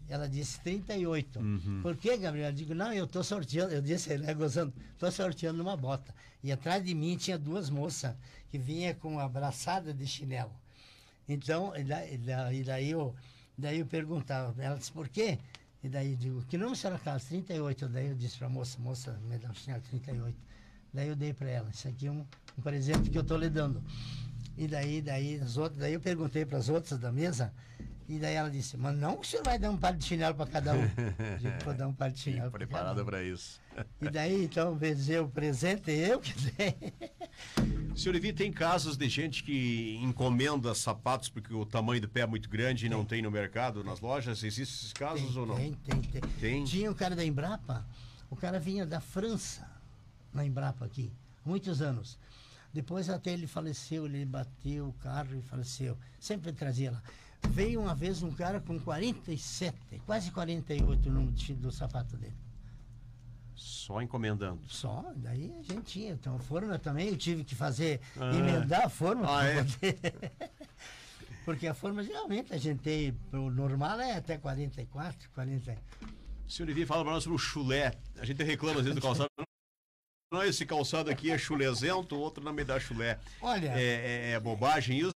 Ela 0.09 0.29
disse 0.29 0.61
38. 0.61 1.38
Uhum. 1.38 1.81
Por 1.83 1.97
que, 1.97 2.14
Gabriel? 2.19 2.49
Eu 2.49 2.53
digo, 2.53 2.75
não, 2.75 2.93
eu 2.93 3.07
estou 3.07 3.25
sorteando. 3.25 3.73
Eu 3.73 3.81
disse, 3.81 4.19
né, 4.19 4.35
gozando, 4.35 4.73
estou 4.93 5.11
sorteando 5.11 5.62
uma 5.62 5.76
bota. 5.79 6.14
E 6.43 6.53
atrás 6.53 6.85
de 6.85 6.95
mim 6.95 7.17
tinha 7.17 7.38
duas 7.38 7.71
moças 7.71 8.14
que 8.50 8.59
vinha 8.59 8.95
com 8.95 9.12
uma 9.14 9.25
abraçada 9.25 9.95
de 9.95 10.07
chinelo. 10.07 10.53
Então, 11.28 11.75
e 11.76 11.85
daí, 11.85 12.14
e 12.14 12.64
daí, 12.64 12.90
eu, 12.90 13.14
daí 13.57 13.81
eu 13.81 13.87
perguntava, 13.87 14.54
ela 14.62 14.76
disse, 14.76 14.93
por 14.93 15.09
quê? 15.09 15.38
E 15.83 15.88
daí 15.88 16.12
eu 16.12 16.16
digo, 16.16 16.43
que 16.47 16.57
número 16.57 16.76
senhora 16.76 16.99
calça? 16.99 17.28
38. 17.28 17.88
Daí 17.88 18.09
eu 18.09 18.14
disse 18.14 18.38
para 18.38 18.47
a 18.47 18.50
moça, 18.50 18.78
moça, 18.81 19.21
me 19.28 19.37
dá 19.38 19.50
um 19.50 19.54
chinelo 19.54 19.83
38. 19.83 20.37
Daí 20.93 21.09
eu 21.09 21.16
dei 21.16 21.35
para 21.35 21.50
ela. 21.50 21.69
Isso 21.71 21.87
aqui 21.88 22.07
é 22.07 22.11
um, 22.11 22.25
um 22.59 22.62
presente 22.62 23.11
que 23.11 23.19
eu 23.19 23.25
tô 23.25 23.37
lhe 23.37 23.50
dando. 23.50 23.83
E 24.57 24.66
daí, 24.66 25.02
daí, 25.02 25.40
as 25.40 25.57
outras, 25.57 25.81
daí 25.81 25.93
eu 25.93 26.00
perguntei 26.00 26.47
para 26.47 26.59
as 26.59 26.69
outras 26.69 26.99
da 26.99 27.12
mesa, 27.12 27.52
e 28.06 28.18
daí 28.18 28.34
ela 28.34 28.50
disse, 28.50 28.76
mas 28.76 28.96
não 28.96 29.16
que 29.16 29.26
o 29.26 29.30
senhor 29.30 29.42
vai 29.42 29.58
dar 29.58 29.70
um 29.70 29.76
par 29.76 29.94
de 29.94 30.04
chinelo 30.04 30.34
para 30.34 30.46
cada 30.46 30.75
um. 30.75 30.82
Eu 30.82 31.38
digo, 31.40 31.64
vou 31.64 31.75
dar 31.75 31.88
um 31.88 31.92
par 31.92 32.11
de 32.11 32.20
chinelo 32.20 32.49
um. 32.49 33.04
para 33.04 33.23
isso. 33.23 33.61
E 34.00 34.08
daí, 34.08 34.44
então, 34.44 34.76
de 34.76 34.94
dizer 34.94 35.20
o 35.20 35.28
presente, 35.28 35.90
eu 35.90 36.20
que 36.20 36.32
dei. 36.52 36.92
Senhor 37.96 38.14
Evi, 38.14 38.32
tem 38.32 38.52
casos 38.52 38.96
de 38.96 39.08
gente 39.08 39.42
que 39.42 39.99
encomenda 40.02 40.75
sapatos 40.75 41.28
porque 41.28 41.52
o 41.52 41.64
tamanho 41.64 42.00
do 42.00 42.08
pé 42.08 42.20
é 42.20 42.26
muito 42.26 42.49
grande 42.49 42.87
e 42.87 42.88
não 42.88 43.04
tem 43.04 43.23
no 43.23 43.30
mercado, 43.30 43.82
nas 43.82 44.00
lojas? 44.00 44.42
Existem 44.44 44.62
esses 44.62 44.92
casos 44.92 45.32
Tem, 45.32 45.38
ou 45.40 45.46
não? 45.46 45.56
Tem, 45.56 45.73
tem, 45.73 46.00
tem. 46.02 46.20
Tem? 46.40 46.64
Tinha 46.64 46.90
um 46.90 46.94
cara 46.94 47.16
da 47.16 47.25
Embrapa, 47.25 47.87
o 48.30 48.37
cara 48.37 48.61
vinha 48.61 48.84
da 48.84 49.00
França, 49.00 49.68
na 50.32 50.44
Embrapa 50.44 50.84
aqui, 50.84 51.11
muitos 51.44 51.80
anos. 51.80 52.18
Depois 52.73 53.08
até 53.08 53.32
ele 53.32 53.46
faleceu, 53.46 54.06
ele 54.06 54.25
bateu 54.25 54.88
o 54.88 54.92
carro 54.94 55.37
e 55.37 55.42
faleceu. 55.42 55.96
Sempre 56.18 56.52
trazia 56.52 56.90
lá. 56.90 57.02
Veio 57.50 57.80
uma 57.80 57.94
vez 57.94 58.22
um 58.22 58.32
cara 58.32 58.60
com 58.60 58.78
47, 58.80 59.74
quase 60.06 60.30
48 60.30 61.08
o 61.08 61.12
número 61.12 61.32
de- 61.32 61.54
do 61.54 61.70
sapato 61.70 62.16
dele. 62.16 62.34
Só 63.54 64.02
encomendando. 64.02 64.60
Só, 64.66 65.12
daí 65.14 65.52
a 65.58 65.62
gente 65.62 65.82
tinha. 65.82 66.12
Então, 66.12 66.38
forma 66.38 66.78
também, 66.78 67.08
eu 67.08 67.16
tive 67.16 67.44
que 67.44 67.54
fazer, 67.54 68.00
Ah. 68.18 68.34
emendar 68.34 68.86
a 68.86 68.88
forma. 68.88 69.24
Ah, 69.28 69.44
é? 69.44 69.62
poder- 69.62 69.98
Porque 71.44 71.66
a 71.66 71.74
forma, 71.74 72.02
geralmente, 72.02 72.52
a 72.52 72.56
gente 72.56 72.80
tem, 72.80 73.16
o 73.32 73.50
normal 73.50 74.00
é 74.00 74.16
até 74.16 74.36
44, 74.38 75.28
40. 75.30 75.76
Senhor 76.48 76.68
Evi, 76.68 76.84
fala 76.86 77.04
para 77.04 77.12
nós 77.12 77.22
sobre 77.22 77.36
o 77.36 77.38
chulé. 77.38 77.92
A 78.18 78.24
gente 78.24 78.42
reclama 78.42 78.80
às 78.80 78.86
vezes 78.86 78.94
do 78.98 79.02
calçado. 79.02 79.28
Não, 80.32 80.42
esse 80.42 80.66
calçado 80.66 81.10
aqui 81.10 81.30
é 81.30 81.38
chulezento, 81.38 82.16
o 82.16 82.18
outro 82.18 82.42
não 82.42 82.52
me 82.52 82.64
dá 82.64 82.80
chulé. 82.80 83.20
Olha, 83.40 83.68
É, 83.78 83.82
é- 83.82 84.30
é 84.32 84.40
bobagem 84.40 84.98
isso? 84.98 85.13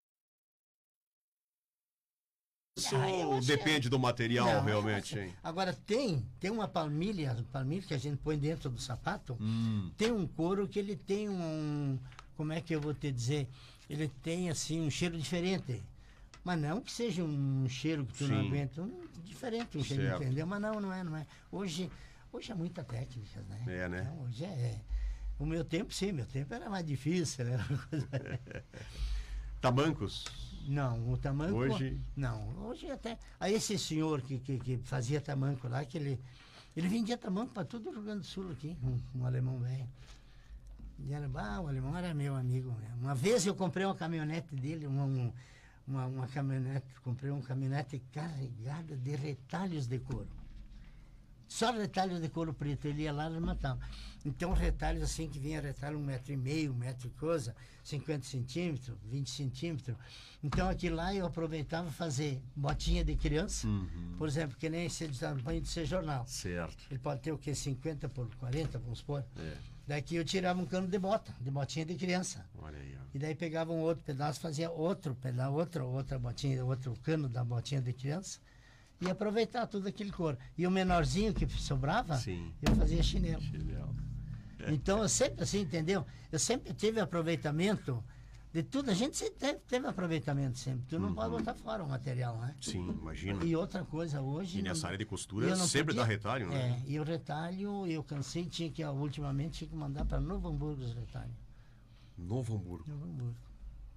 Isso 2.77 2.93
Ah, 2.97 3.37
acho 3.37 3.47
depende 3.47 3.89
do 3.89 3.97
material, 3.97 4.57
Não, 4.57 4.65
realmente, 4.65 5.13
acho- 5.13 5.19
hein? 5.19 5.33
Agora 5.41 5.71
tem, 5.71 6.25
tem 6.41 6.51
uma 6.51 6.67
palmilha, 6.67 7.33
palmilha 7.49 7.81
que 7.83 7.93
a 7.93 7.97
gente 7.97 8.17
põe 8.17 8.37
dentro 8.37 8.69
do 8.69 8.81
sapato, 8.81 9.37
Hum, 9.39 9.89
tem 9.97 10.11
um 10.11 10.27
couro 10.27 10.67
que 10.67 10.77
ele 10.77 10.97
tem 10.97 11.29
um, 11.29 11.97
como 12.35 12.51
é 12.51 12.59
que 12.59 12.75
eu 12.75 12.81
vou 12.81 12.93
te 12.93 13.09
dizer, 13.13 13.47
ele 13.89 14.09
tem 14.21 14.49
assim 14.49 14.81
um 14.81 14.89
cheiro 14.89 15.17
diferente. 15.17 15.81
Mas 16.43 16.59
não 16.59 16.81
que 16.81 16.91
seja 16.91 17.23
um 17.23 17.65
cheiro 17.69 18.05
que 18.05 18.13
tu 18.17 18.27
não 18.27 18.41
Sim. 18.41 18.47
aguenta, 18.47 18.81
um 18.81 19.07
diferente, 19.23 19.77
um 19.77 19.83
cheiro, 19.83 20.03
Certo. 20.03 20.23
entendeu? 20.23 20.45
Mas 20.45 20.61
não, 20.61 20.81
não 20.81 20.91
é, 20.93 21.01
não 21.01 21.15
é. 21.15 21.25
Hoje, 21.49 21.89
hoje 22.31 22.51
é 22.51 22.55
muita 22.55 22.83
técnica, 22.83 23.41
né? 23.49 23.63
É, 23.67 23.87
né? 23.87 24.01
Então, 24.11 24.25
hoje 24.25 24.43
é, 24.43 24.81
o 25.39 25.45
meu 25.45 25.63
tempo 25.63 25.93
sim, 25.93 26.11
meu 26.11 26.25
tempo 26.25 26.53
era 26.53 26.69
mais 26.69 26.85
difícil, 26.85 27.45
né? 27.45 27.57
Tamancos. 29.61 30.25
Não, 30.67 31.11
o 31.11 31.17
tamanco. 31.17 31.53
Hoje? 31.75 31.99
Não, 32.15 32.49
hoje 32.67 32.89
até. 32.89 33.17
Aí 33.39 33.53
esse 33.53 33.77
senhor 33.77 34.21
que, 34.21 34.39
que, 34.39 34.57
que 34.59 34.77
fazia 34.77 35.21
tamanco 35.21 35.67
lá, 35.67 35.83
que 35.85 35.97
ele, 35.97 36.19
ele 36.75 36.87
vendia 36.87 37.17
tamanco 37.17 37.53
para 37.53 37.65
todo 37.65 37.89
o 37.89 37.91
Rio 37.91 38.01
Grande 38.03 38.19
do 38.21 38.25
Sul 38.25 38.51
aqui, 38.51 38.75
um, 38.83 39.19
um 39.21 39.25
alemão 39.25 39.59
velho. 39.59 39.87
E 40.99 41.13
era, 41.13 41.29
ah, 41.35 41.61
o 41.61 41.67
alemão 41.67 41.95
era 41.97 42.13
meu 42.13 42.35
amigo. 42.35 42.73
Uma 43.01 43.13
vez 43.13 43.45
eu 43.45 43.53
comprei 43.53 43.85
uma 43.85 43.95
caminhonete 43.95 44.55
dele, 44.55 44.87
uma, 44.87 45.03
um- 45.03 45.31
uma, 45.87 46.05
uma 46.07 46.27
caminhonete, 46.27 46.87
comprei 47.03 47.29
uma 47.29 47.41
caminhonete 47.43 48.01
carregada 48.11 48.95
de 48.97 49.15
retalhos 49.15 49.85
de 49.87 49.99
couro. 49.99 50.27
Só 51.47 51.71
retalho 51.71 52.19
de 52.19 52.27
couro 52.29 52.53
preto, 52.53 52.87
ele 52.87 53.03
ia 53.03 53.13
lá 53.13 53.29
e 53.29 53.39
matava. 53.39 53.79
Então, 54.25 54.51
retalhos 54.53 55.03
assim 55.03 55.29
que 55.29 55.37
vinha 55.37 55.61
retalho 55.61 55.99
um 55.99 56.03
metro 56.03 56.33
e 56.33 56.37
meio, 56.37 56.71
um 56.71 56.75
metro 56.75 57.07
e 57.07 57.11
coisa, 57.11 57.55
50 57.83 58.25
centímetros, 58.25 58.97
20 59.05 59.29
centímetros. 59.29 59.95
Então, 60.43 60.67
aqui 60.67 60.89
lá 60.89 61.13
eu 61.13 61.25
aproveitava 61.27 61.91
fazer 61.91 62.41
botinha 62.55 63.03
de 63.05 63.15
criança, 63.15 63.67
Uhum. 63.67 64.15
por 64.17 64.27
exemplo, 64.27 64.57
que 64.57 64.67
nem 64.69 64.85
esse 64.87 65.07
de 65.07 65.19
tamanho 65.19 65.61
de 65.61 65.67
ser 65.67 65.85
jornal. 65.85 66.25
Certo. 66.27 66.85
Ele 66.89 66.99
pode 66.99 67.21
ter 67.21 67.31
o 67.31 67.37
quê? 67.37 67.53
50 67.53 68.09
por 68.09 68.27
40, 68.35 68.79
vamos 68.79 68.99
supor. 68.99 69.23
É. 69.37 69.53
Daqui 69.87 70.15
eu 70.15 70.25
tirava 70.25 70.59
um 70.59 70.65
cano 70.65 70.87
de 70.87 70.97
bota, 70.97 71.31
de 71.39 71.51
botinha 71.51 71.85
de 71.85 71.93
criança. 71.93 72.43
Olha 72.57 72.79
aí, 72.79 72.97
ó. 72.99 73.05
E 73.13 73.19
daí 73.19 73.35
pegava 73.35 73.71
um 73.71 73.79
outro 73.81 74.03
pedaço, 74.03 74.39
fazia 74.39 74.71
outro 74.71 75.13
pedaço, 75.13 75.53
outra, 75.53 75.85
outra 75.85 76.17
botinha, 76.17 76.65
outro 76.65 76.95
cano 77.03 77.29
da 77.29 77.43
botinha 77.43 77.79
de 77.81 77.93
criança. 77.93 78.39
E 79.01 79.09
aproveitar 79.09 79.67
tudo 79.67 79.87
aquele 79.87 80.11
couro. 80.11 80.37
E 80.57 80.65
o 80.65 80.71
menorzinho 80.71 81.33
que 81.33 81.47
sobrava, 81.49 82.17
Sim. 82.17 82.51
eu 82.61 82.75
fazia 82.75 83.03
chinelo. 83.03 83.41
Chinelo. 83.41 83.95
Então 84.67 85.01
eu 85.03 85.09
sempre 85.09 85.43
assim, 85.43 85.61
entendeu? 85.61 86.05
Eu 86.31 86.39
sempre 86.39 86.73
tive 86.73 86.99
aproveitamento 86.99 88.03
de 88.51 88.63
tudo. 88.63 88.89
A 88.89 88.93
gente 88.95 89.15
sempre 89.15 89.35
teve, 89.37 89.59
teve 89.67 89.85
aproveitamento 89.85 90.57
sempre. 90.57 90.85
Tu 90.87 90.97
não 90.97 91.13
pode 91.13 91.29
botar 91.29 91.53
fora 91.53 91.83
o 91.83 91.89
material, 91.89 92.37
né? 92.39 92.55
Sim, 92.61 92.89
imagina. 92.89 93.43
E 93.43 93.55
outra 93.55 93.83
coisa, 93.83 94.21
hoje. 94.21 94.57
E 94.57 94.61
nessa 94.63 94.81
não- 94.83 94.87
área 94.87 94.97
de 94.97 95.05
costura 95.05 95.55
sempre 95.57 95.87
podia- 95.93 96.01
dá 96.01 96.07
retalho, 96.07 96.47
né? 96.49 96.81
É, 96.87 96.89
e 96.89 96.99
o 96.99 97.03
retalho, 97.03 97.85
eu 97.85 98.01
cansei, 98.03 98.45
tinha 98.45 98.71
que, 98.71 98.83
ultimamente, 98.83 99.59
tinha 99.59 99.69
que 99.69 99.75
mandar 99.75 100.03
para 100.05 100.19
Novo 100.19 100.47
Hamburgo 100.47 100.81
os 100.81 100.93
retalhos. 100.93 101.35
Novo 102.17 102.55
Hamburgo. 102.55 102.89
Novo 102.89 103.03
Hamburgo. 103.05 103.35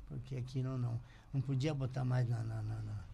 Porque 0.06 0.36
aqui 0.36 0.60
não, 0.62 0.76
não, 0.76 1.00
não 1.32 1.40
podia 1.40 1.72
botar 1.72 2.04
mais 2.04 2.28
na, 2.28 2.42
na- 2.42 2.62
na- 2.62 2.82
na- 2.82 3.04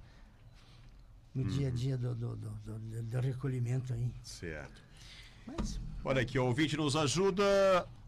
no 1.34 1.44
dia 1.44 1.68
a 1.68 1.70
Uhum. 1.70 1.76
dia 1.76 1.96
do, 1.98 2.14
do, 2.14 2.36
do, 2.36 3.02
do- 3.02 3.20
recolhimento 3.20 3.92
aí. 3.92 4.12
Certo. 4.22 4.82
Mas, 5.46 5.80
Olha 6.04 6.22
aqui, 6.22 6.38
o 6.38 6.44
ouvinte 6.46 6.76
nos 6.76 6.96
ajuda. 6.96 7.42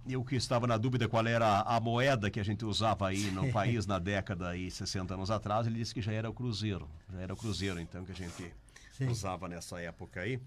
Eu 0.08 0.22
que 0.22 0.36
estava 0.36 0.66
na 0.68 0.76
dúvida 0.76 1.08
qual 1.08 1.26
era 1.26 1.62
a 1.62 1.80
moeda 1.80 2.30
que 2.30 2.38
a 2.38 2.44
gente 2.44 2.64
usava 2.64 3.08
aí 3.08 3.30
no 3.32 3.50
país 3.52 3.86
na 3.86 3.98
década 3.98 4.48
aí, 4.50 4.70
60 4.70 5.14
anos 5.14 5.30
atrás, 5.30 5.66
ele 5.66 5.76
disse 5.78 5.92
que 5.92 6.00
já 6.00 6.12
era 6.12 6.30
o 6.30 6.32
cruzeiro. 6.32 6.88
Já 7.12 7.20
era 7.20 7.34
o 7.34 7.36
cruzeiro, 7.36 7.80
então, 7.80 8.04
que 8.04 8.12
a 8.12 8.14
gente 8.14 8.52
Sim. 8.96 9.08
usava 9.08 9.48
nessa 9.48 9.80
época 9.80 10.20
aí. 10.20 10.38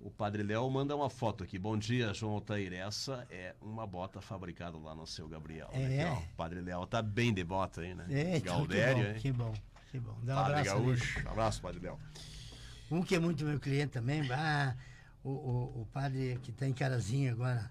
O 0.00 0.10
Padre 0.10 0.42
Léo 0.42 0.68
manda 0.70 0.96
uma 0.96 1.10
foto 1.10 1.44
aqui. 1.44 1.58
Bom 1.58 1.76
dia, 1.76 2.14
João 2.14 2.32
Altair. 2.32 2.72
Essa 2.72 3.26
é 3.30 3.54
uma 3.60 3.86
bota 3.86 4.22
fabricada 4.22 4.78
lá 4.78 4.94
no 4.94 5.06
seu 5.06 5.28
Gabriel. 5.28 5.68
Olha 5.74 5.82
É? 5.92 6.10
ó. 6.10 6.14
O 6.20 6.22
Padre 6.38 6.62
Léo 6.62 6.86
tá 6.86 7.02
bem 7.02 7.34
de 7.34 7.44
bota 7.44 7.82
aí, 7.82 7.94
né? 7.94 8.06
é, 8.08 8.40
Galdério, 8.40 9.14
que 9.20 9.30
bom, 9.30 9.48
hein? 9.48 9.52
que 9.52 9.60
bom, 9.60 9.69
que 9.90 9.98
bom. 9.98 10.16
Dá 10.22 10.32
um 10.34 10.36
Padre 10.44 10.52
abraço 10.60 10.78
nele. 10.80 10.86
Gaúcho. 10.86 11.28
Abraço, 11.28 11.60
Padre 11.62 11.80
Léo. 11.80 11.98
Um 12.90 13.02
que 13.02 13.14
é 13.14 13.18
muito 13.18 13.44
meu 13.44 13.58
cliente 13.60 13.92
também, 13.92 14.22
ah, 14.32 14.74
o, 15.22 15.30
o, 15.30 15.80
o 15.82 15.86
padre 15.92 16.38
que 16.42 16.50
está 16.50 16.66
em 16.66 16.72
Carazinho 16.72 17.32
agora, 17.32 17.70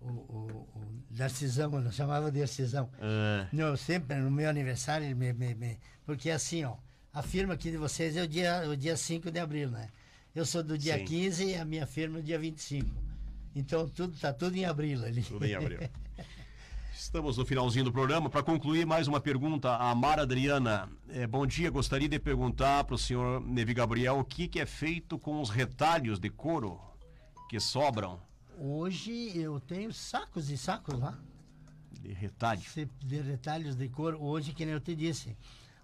o, 0.00 0.08
o, 0.08 0.68
o 0.74 1.02
Darcisão, 1.10 1.72
eu 1.74 1.80
não 1.80 1.90
chamava 1.92 2.30
de 2.30 2.38
Darcisão. 2.40 2.90
Ah, 3.00 3.46
Não, 3.52 3.76
sempre 3.76 4.16
no 4.16 4.30
meu 4.30 4.48
aniversário, 4.50 5.06
ele 5.06 5.14
me, 5.14 5.32
me, 5.32 5.54
me- 5.54 5.78
porque 6.04 6.28
assim, 6.30 6.64
ó, 6.64 6.76
a 7.14 7.22
firma 7.22 7.54
aqui 7.54 7.70
de 7.70 7.76
vocês 7.78 8.14
é 8.16 8.22
o 8.22 8.28
dia, 8.28 8.68
o 8.68 8.76
dia 8.76 8.96
5 8.96 9.30
de 9.30 9.38
abril, 9.38 9.70
né? 9.70 9.88
Eu 10.34 10.44
sou 10.44 10.62
do 10.62 10.76
dia 10.76 10.98
Sim. 10.98 11.04
15 11.04 11.44
e 11.44 11.54
a 11.56 11.64
minha 11.64 11.86
firma 11.86 12.18
é 12.18 12.20
o 12.20 12.24
dia 12.24 12.38
25. 12.38 12.88
Então 13.54 13.86
tudo 13.88 14.18
tá 14.18 14.32
tudo 14.32 14.56
em 14.56 14.64
abril 14.64 15.02
ali. 15.04 15.22
Tudo 15.22 15.44
em 15.46 15.54
abril. 15.54 15.78
Estamos 16.94 17.36
no 17.38 17.44
finalzinho 17.46 17.84
do 17.84 17.92
programa. 17.92 18.28
Para 18.28 18.42
concluir, 18.42 18.86
mais 18.86 19.08
uma 19.08 19.20
pergunta. 19.20 19.74
A 19.76 19.94
Mara 19.94 20.22
Adriana. 20.22 20.88
eh, 21.08 21.26
bom 21.26 21.46
dia. 21.46 21.70
Gostaria 21.70 22.08
de 22.08 22.18
perguntar 22.18 22.84
para 22.84 22.94
o 22.94 22.98
senhor 22.98 23.40
Nevi 23.40 23.74
Gabriel 23.74 24.18
o 24.18 24.24
que, 24.24 24.46
que 24.46 24.60
é 24.60 24.66
feito 24.66 25.18
com 25.18 25.40
os 25.40 25.50
retalhos 25.50 26.18
de 26.18 26.28
couro 26.30 26.80
que 27.48 27.58
sobram 27.60 28.20
Hoje 28.58 29.36
eu 29.36 29.58
tenho 29.58 29.92
sacos 29.92 30.48
e 30.50 30.56
sacos 30.56 30.98
lá. 30.98 31.18
de 32.00 32.12
retalho. 32.12 32.60
Se- 32.62 32.88
de 33.00 33.20
retalhos 33.20 33.74
de 33.74 33.88
couro. 33.88 34.22
Hoje, 34.22 34.52
que 34.52 34.64
nem 34.64 34.74
eu 34.74 34.80
te 34.80 34.94
disse, 34.94 35.36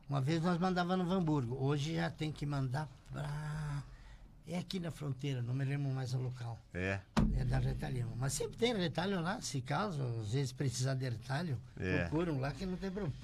uma 0.08 0.20
vez 0.20 0.42
nós 0.42 0.58
mandávamos 0.58 1.06
no 1.06 1.12
Hamburgo, 1.12 1.56
hoje 1.60 1.94
já 1.96 2.10
tem 2.10 2.30
que 2.30 2.44
mandar 2.46 2.88
para. 3.12 3.82
É 4.50 4.58
aqui 4.58 4.80
na 4.80 4.90
fronteira, 4.90 5.42
não 5.42 5.52
me 5.52 5.64
lembro 5.64 5.92
mais 5.92 6.14
o 6.14 6.18
local. 6.18 6.58
É. 6.72 6.98
É 7.36 7.44
da 7.44 7.58
retalhão. 7.58 8.10
Mas 8.16 8.32
sempre 8.32 8.56
tem 8.56 8.74
retalho 8.74 9.20
lá, 9.20 9.40
se 9.42 9.60
caso, 9.60 10.02
às 10.22 10.32
vezes 10.32 10.52
precisar 10.52 10.94
de 10.94 11.06
retalho, 11.08 11.58
É. 11.78 12.04
procuram 12.06 12.40
lá 12.40 12.50
que 12.52 12.64
não 12.64 12.76
tem 12.76 12.90
problema. 12.90 13.14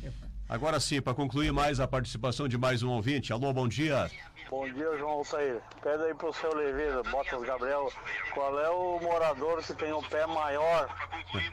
Agora 0.46 0.78
sim, 0.78 1.00
para 1.00 1.14
concluir 1.14 1.50
mais 1.52 1.80
a 1.80 1.88
participação 1.88 2.46
de 2.46 2.58
mais 2.58 2.82
um 2.82 2.90
ouvinte. 2.90 3.32
Alô, 3.32 3.52
bom 3.54 3.66
dia. 3.66 4.10
Bom 4.50 4.70
dia, 4.70 4.98
João 4.98 5.12
Altair. 5.12 5.62
Pede 5.82 6.02
aí 6.02 6.14
pro 6.14 6.30
seu 6.34 6.54
Leveira, 6.54 7.02
Botas 7.04 7.42
Gabriel, 7.42 7.90
qual 8.34 8.60
é 8.60 8.68
o 8.68 9.00
morador 9.00 9.62
que 9.64 9.72
tem 9.74 9.92
o 9.94 10.02
pé 10.02 10.26
maior 10.26 10.86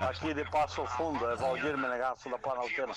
aqui 0.02 0.34
de 0.34 0.44
Passo 0.52 0.86
Fundo? 0.86 1.26
É 1.30 1.36
Valdir 1.38 1.78
Menegasso 1.78 2.30
da 2.30 2.38
Planaltena. 2.38 2.94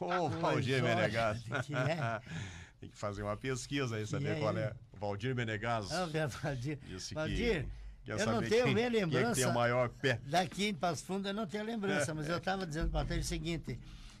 Ô, 0.00 0.28
Valdir 0.28 0.82
olha, 0.82 0.94
Menegas. 0.96 1.38
que 1.64 1.74
é? 1.74 2.20
Tem 2.80 2.90
que 2.90 2.98
fazer 2.98 3.22
uma 3.22 3.36
pesquisa 3.38 3.96
aí, 3.96 4.06
saber 4.06 4.36
é 4.36 4.40
qual 4.40 4.50
ele? 4.52 4.60
é. 4.60 4.72
Valdir 4.98 5.34
Menegas. 5.34 5.92
Ah, 5.92 6.06
Valdir, 6.42 6.78
Disse 6.86 7.08
que 7.10 7.14
Valdir 7.14 7.66
quer 8.04 8.20
eu 8.20 8.26
não 8.26 8.40
tenho 8.40 8.64
quem- 8.64 8.74
minha 8.74 8.88
quem 8.90 8.98
é 8.98 9.00
que 9.00 9.06
lembrança 9.16 9.48
o 9.48 9.54
maior 9.54 9.88
pé. 9.88 10.20
daqui 10.26 10.68
em 10.68 10.74
Passo 10.74 11.04
Fundo, 11.04 11.28
eu 11.28 11.34
não 11.34 11.46
tenho 11.46 11.64
lembrança, 11.64 12.14
mas 12.14 12.28
eu 12.28 12.38
estava 12.38 12.64
dizendo 12.66 12.90
para 12.90 13.02
ele 13.14 13.20
o 13.20 13.24
seguinte, 13.24 13.78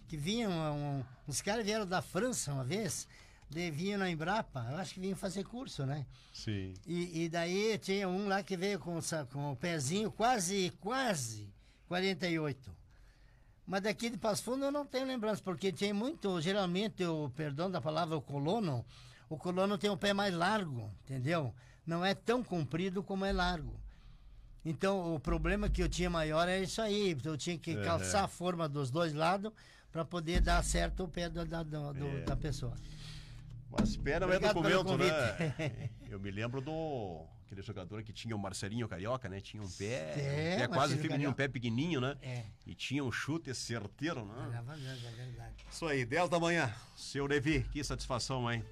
que 0.08 0.16
vinham, 0.16 0.50
um, 0.50 1.04
uns 1.28 1.40
caras 1.40 1.64
vieram 1.64 1.86
da 1.86 2.02
França 2.02 2.52
uma 2.52 2.64
vez, 2.64 3.06
de, 3.48 3.70
vinham 3.70 3.98
na 4.00 4.10
Embrapa, 4.10 4.66
eu 4.72 4.76
acho 4.78 4.94
que 4.94 5.00
vinham 5.00 5.16
fazer 5.16 5.44
curso, 5.44 5.86
né? 5.86 6.04
Sim. 6.32 6.74
E, 6.84 7.24
e 7.24 7.28
daí 7.28 7.78
tinha 7.78 8.08
um 8.08 8.26
lá 8.26 8.42
que 8.42 8.56
veio 8.56 8.78
com, 8.80 8.98
com 9.32 9.52
o 9.52 9.56
pezinho 9.56 10.10
quase, 10.10 10.72
quase, 10.80 11.48
48. 11.86 12.74
Mas 13.64 13.82
daqui 13.82 14.10
de 14.10 14.16
Passo 14.16 14.42
Fundo 14.42 14.64
eu 14.64 14.72
não 14.72 14.84
tenho 14.84 15.06
lembrança, 15.06 15.40
porque 15.42 15.72
tem 15.72 15.92
muito, 15.92 16.40
geralmente, 16.40 17.04
o 17.04 17.30
perdão 17.30 17.70
da 17.70 17.80
palavra, 17.80 18.16
o 18.16 18.20
colono, 18.22 18.84
o 19.28 19.36
colono 19.36 19.76
tem 19.78 19.90
o 19.90 19.96
pé 19.96 20.12
mais 20.12 20.34
largo, 20.34 20.92
entendeu? 21.04 21.54
Não 21.86 22.04
é 22.04 22.14
tão 22.14 22.42
comprido 22.42 23.02
como 23.02 23.24
é 23.24 23.32
largo. 23.32 23.78
Então, 24.64 25.14
o 25.14 25.20
problema 25.20 25.68
que 25.70 25.82
eu 25.82 25.88
tinha 25.88 26.10
maior 26.10 26.48
é 26.48 26.60
isso 26.60 26.82
aí. 26.82 27.16
Eu 27.24 27.36
tinha 27.36 27.56
que 27.56 27.76
calçar 27.82 28.24
a 28.24 28.28
forma 28.28 28.68
dos 28.68 28.90
dois 28.90 29.12
lados 29.12 29.52
para 29.92 30.04
poder 30.04 30.40
dar 30.40 30.62
certo 30.64 31.04
o 31.04 31.08
pé 31.08 31.28
do, 31.28 31.44
da, 31.44 31.62
do- 31.62 31.92
do- 31.94 32.06
É. 32.06 32.20
da 32.22 32.36
pessoa. 32.36 32.74
Mas 33.70 33.96
pena 33.96 34.26
não 34.26 34.32
é 34.32 34.36
Obrigado 34.36 34.62
pelo 34.62 34.84
documento, 34.84 35.14
né? 35.14 35.90
Eu 36.08 36.18
me 36.18 36.30
lembro 36.30 36.60
do 36.60 37.24
aquele 37.44 37.62
jogador 37.62 38.02
que 38.02 38.12
tinha 38.12 38.34
o 38.34 38.38
Marcelinho 38.38 38.88
Carioca, 38.88 39.28
né? 39.28 39.40
Tinha 39.40 39.62
um 39.62 39.70
pé, 39.70 40.14
É, 40.18 40.54
um 40.56 40.58
pé 40.60 40.68
quase 40.68 40.96
feminino, 40.98 41.30
um 41.30 41.32
pé 41.34 41.46
pequenininho, 41.46 42.00
né? 42.00 42.16
É. 42.20 42.42
E 42.66 42.74
tinha 42.74 43.04
um 43.04 43.12
chute 43.12 43.54
certeiro, 43.54 44.24
né? 44.24 44.48
É 44.58 44.62
verdade, 44.62 45.06
é 45.06 45.10
verdade. 45.10 45.54
Isso 45.70 45.86
aí, 45.86 46.04
10 46.04 46.28
da 46.28 46.40
manhã. 46.40 46.74
Seu 46.96 47.24
Levi, 47.26 47.62
que 47.70 47.82
satisfação, 47.84 48.50
hein? 48.50 48.64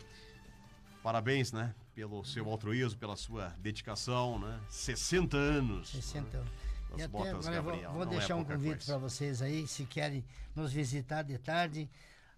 Parabéns, 1.04 1.52
né? 1.52 1.74
Pelo 1.94 2.24
seu 2.24 2.48
altruísmo, 2.50 2.98
pela 2.98 3.14
sua 3.14 3.54
dedicação, 3.58 4.38
né? 4.38 4.58
60 4.70 5.36
anos. 5.36 5.90
60 5.90 6.38
anos. 6.38 6.50
As 6.94 6.98
E 6.98 7.02
até 7.02 7.08
botas 7.08 7.46
agora 7.46 7.60
vou, 7.62 7.72
Gabriel, 7.72 7.92
vou 7.92 8.04
não 8.06 8.12
é 8.12 8.16
deixar 8.16 8.34
um 8.36 8.38
pouca 8.38 8.54
convite 8.54 8.86
para 8.86 8.96
vocês 8.96 9.42
aí, 9.42 9.66
se 9.66 9.84
querem 9.84 10.24
nos 10.56 10.72
visitar 10.72 11.22
de 11.22 11.36
tarde. 11.36 11.90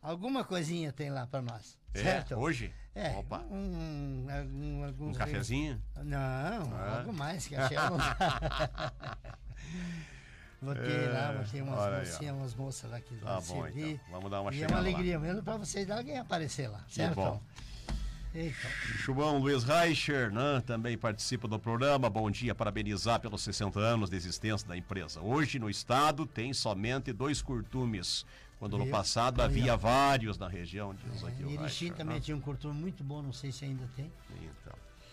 Alguma 0.03 0.43
coisinha 0.45 0.93
tem 0.93 1.11
lá 1.11 1.29
para 1.29 1.41
nós. 1.43 1.79
É, 1.95 2.03
certo? 2.03 2.35
hoje? 2.35 2.75
É, 2.93 3.11
Opa. 3.17 3.39
um, 3.51 4.27
algum, 4.85 5.11
Um 5.11 5.13
cafezinho? 5.13 5.81
Não, 6.03 6.19
Ah. 6.75 6.99
algo 6.99 7.13
mais 7.13 7.47
que 7.47 7.55
achamos. 7.55 8.03
Vou 10.61 10.75
ter 10.75 11.13
lá, 11.13 11.33
vou 11.33 11.45
ter 11.45 11.63
umas 11.63 11.79
É, 11.87 11.99
mocinhas, 11.99 12.35
umas 12.37 12.55
moças 12.55 12.91
lá 12.91 13.01
que 13.01 13.15
Tá 13.17 13.39
vão 13.39 13.57
bom, 13.57 13.63
servir. 13.65 13.91
então. 13.91 14.07
Vamos 14.11 14.31
dar 14.31 14.41
uma 14.41 14.53
e 14.55 14.63
é 14.63 14.67
uma 14.67 14.73
lá. 14.75 14.79
alegria 14.81 15.19
mesmo 15.19 15.43
para 15.43 15.57
vocês 15.59 15.89
alguém 15.91 16.19
aparecer 16.19 16.69
lá, 16.69 16.83
certo? 16.89 17.15
bom. 17.15 17.43
Eita. 18.37 18.69
Chubão 18.99 19.39
Luiz 19.39 19.65
Reicher, 19.65 20.31
né, 20.31 20.63
também 20.67 20.99
participa 20.99 21.49
do 21.49 21.59
programa. 21.59 22.11
Bom 22.11 22.31
dia, 22.31 22.55
parabenizar 22.55 23.19
pelos 23.19 23.41
60 23.41 23.81
anos 23.81 24.11
de 24.11 24.17
existência 24.17 24.69
da 24.69 24.77
empresa. 24.77 25.23
Hoje 25.23 25.59
no 25.59 25.71
estado 25.71 26.27
tem 26.27 26.53
somente 26.53 27.15
dois 27.15 27.41
curtumes, 27.41 28.27
quando 28.59 28.77
no 28.77 28.89
passado 28.89 29.41
havia 29.41 29.75
vários 29.75 30.37
na 30.37 30.49
região, 30.49 30.95
diz 30.95 31.25
aqui 31.25 31.45
o 31.45 31.51
Erechim 31.51 31.87
Reicher. 31.87 31.95
também 31.95 32.17
né? 32.17 32.21
tinha 32.21 32.37
um 32.37 32.41
curto 32.41 32.69
muito 32.75 33.03
bom, 33.03 33.23
não 33.23 33.33
sei 33.33 33.51
se 33.51 33.65
ainda 33.65 33.89
tem. 33.97 34.13
Então. 34.43 34.86